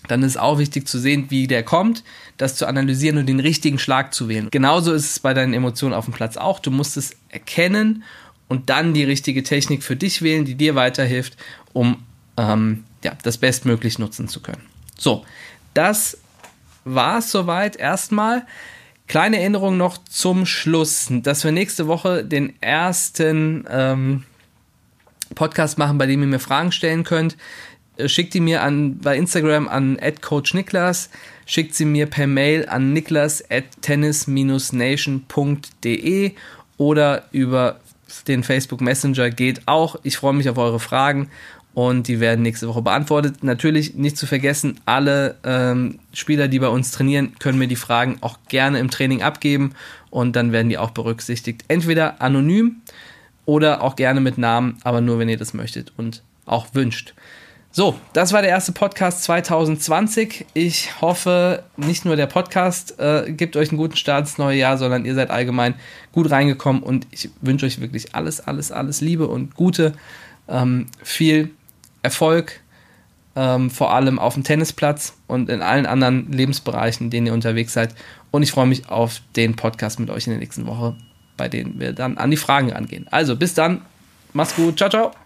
Dann 0.07 0.23
ist 0.23 0.37
auch 0.37 0.59
wichtig 0.59 0.87
zu 0.87 0.99
sehen, 0.99 1.25
wie 1.29 1.47
der 1.47 1.63
kommt, 1.63 2.03
das 2.37 2.55
zu 2.55 2.67
analysieren 2.67 3.17
und 3.17 3.25
den 3.25 3.39
richtigen 3.39 3.79
Schlag 3.79 4.13
zu 4.13 4.29
wählen. 4.29 4.49
Genauso 4.51 4.93
ist 4.93 5.11
es 5.11 5.19
bei 5.19 5.33
deinen 5.33 5.53
Emotionen 5.53 5.93
auf 5.93 6.05
dem 6.05 6.13
Platz 6.13 6.37
auch. 6.37 6.59
Du 6.59 6.71
musst 6.71 6.95
es 6.95 7.15
erkennen 7.29 8.03
und 8.47 8.69
dann 8.69 8.93
die 8.93 9.03
richtige 9.03 9.43
Technik 9.43 9.83
für 9.83 9.95
dich 9.95 10.21
wählen, 10.21 10.45
die 10.45 10.55
dir 10.55 10.75
weiterhilft, 10.75 11.37
um 11.73 12.03
ähm, 12.37 12.83
ja, 13.03 13.13
das 13.23 13.37
bestmöglich 13.37 13.99
nutzen 13.99 14.27
zu 14.27 14.41
können. 14.41 14.61
So, 14.97 15.25
das 15.73 16.17
war 16.83 17.17
es 17.17 17.31
soweit 17.31 17.75
erstmal. 17.75 18.45
Kleine 19.07 19.39
Erinnerung 19.39 19.77
noch 19.77 19.97
zum 19.97 20.45
Schluss, 20.45 21.07
dass 21.09 21.43
wir 21.43 21.51
nächste 21.51 21.87
Woche 21.87 22.25
den 22.25 22.53
ersten 22.61 23.65
ähm, 23.69 24.23
Podcast 25.35 25.77
machen, 25.77 25.97
bei 25.97 26.07
dem 26.07 26.21
ihr 26.21 26.27
mir 26.27 26.39
Fragen 26.39 26.71
stellen 26.71 27.03
könnt. 27.03 27.35
Äh, 27.97 28.07
schickt 28.09 28.33
die 28.33 28.39
mir 28.39 28.63
an, 28.63 28.97
bei 28.99 29.15
Instagram 29.15 29.67
an 29.67 29.99
@coachniklas, 30.21 31.11
schickt 31.45 31.75
sie 31.75 31.85
mir 31.85 32.07
per 32.07 32.25
Mail 32.27 32.67
an 32.67 32.93
niklas 32.93 33.43
at 33.51 33.65
tennis-nation.de 33.81 36.31
oder 36.77 37.25
über 37.31 37.79
den 38.27 38.43
Facebook 38.43 38.81
Messenger 38.81 39.29
geht 39.29 39.67
auch. 39.67 39.97
Ich 40.03 40.17
freue 40.17 40.33
mich 40.33 40.49
auf 40.49 40.57
eure 40.57 40.79
Fragen 40.79 41.29
und 41.75 42.07
die 42.07 42.21
werden 42.21 42.41
nächste 42.41 42.69
Woche 42.69 42.81
beantwortet. 42.81 43.43
Natürlich 43.43 43.95
nicht 43.95 44.17
zu 44.17 44.25
vergessen, 44.25 44.79
alle 44.85 45.35
ähm, 45.43 45.99
Spieler, 46.13 46.47
die 46.47 46.59
bei 46.59 46.69
uns 46.69 46.91
trainieren, 46.91 47.33
können 47.37 47.59
mir 47.59 47.67
die 47.67 47.75
Fragen 47.75 48.17
auch 48.21 48.39
gerne 48.47 48.79
im 48.79 48.89
Training 48.89 49.21
abgeben 49.21 49.73
und 50.09 50.37
dann 50.37 50.53
werden 50.53 50.69
die 50.69 50.77
auch 50.77 50.91
berücksichtigt. 50.91 51.65
Entweder 51.67 52.21
anonym 52.21 52.77
oder 53.45 53.83
auch 53.83 53.97
gerne 53.97 54.21
mit 54.21 54.37
Namen, 54.37 54.77
aber 54.85 55.01
nur 55.01 55.19
wenn 55.19 55.27
ihr 55.27 55.37
das 55.37 55.53
möchtet 55.53 55.91
und 55.97 56.23
auch 56.45 56.67
wünscht. 56.73 57.13
So, 57.71 57.99
das 58.13 58.31
war 58.31 58.41
der 58.41 58.51
erste 58.51 58.71
Podcast 58.71 59.23
2020. 59.23 60.45
Ich 60.53 61.01
hoffe, 61.01 61.61
nicht 61.75 62.05
nur 62.05 62.15
der 62.15 62.27
Podcast 62.27 62.97
äh, 63.01 63.29
gibt 63.33 63.57
euch 63.57 63.67
einen 63.71 63.77
guten 63.77 63.97
Start 63.97 64.27
ins 64.27 64.37
neue 64.37 64.57
Jahr, 64.57 64.77
sondern 64.77 65.03
ihr 65.03 65.13
seid 65.13 65.29
allgemein 65.29 65.73
gut 66.13 66.31
reingekommen 66.31 66.81
und 66.81 67.05
ich 67.11 67.29
wünsche 67.41 67.65
euch 67.65 67.81
wirklich 67.81 68.15
alles, 68.15 68.39
alles, 68.39 68.71
alles 68.71 69.01
Liebe 69.01 69.27
und 69.27 69.55
Gute. 69.55 69.91
Ähm, 70.47 70.85
viel 71.03 71.51
Erfolg, 72.05 72.61
ähm, 73.35 73.69
vor 73.69 73.93
allem 73.93 74.17
auf 74.17 74.35
dem 74.35 74.43
Tennisplatz 74.43 75.13
und 75.27 75.49
in 75.49 75.61
allen 75.61 75.85
anderen 75.85 76.31
Lebensbereichen, 76.31 77.07
in 77.07 77.09
denen 77.11 77.27
ihr 77.27 77.33
unterwegs 77.33 77.73
seid. 77.73 77.93
Und 78.31 78.43
ich 78.43 78.51
freue 78.51 78.67
mich 78.67 78.89
auf 78.89 79.21
den 79.35 79.55
Podcast 79.55 79.99
mit 79.99 80.09
euch 80.09 80.27
in 80.27 80.31
der 80.31 80.39
nächsten 80.39 80.65
Woche, 80.67 80.95
bei 81.35 81.49
dem 81.49 81.79
wir 81.79 81.93
dann 81.93 82.17
an 82.17 82.31
die 82.31 82.37
Fragen 82.37 82.71
rangehen. 82.71 83.07
Also 83.11 83.35
bis 83.35 83.53
dann, 83.53 83.81
macht's 84.33 84.55
gut, 84.55 84.77
ciao, 84.77 84.89
ciao. 84.89 85.24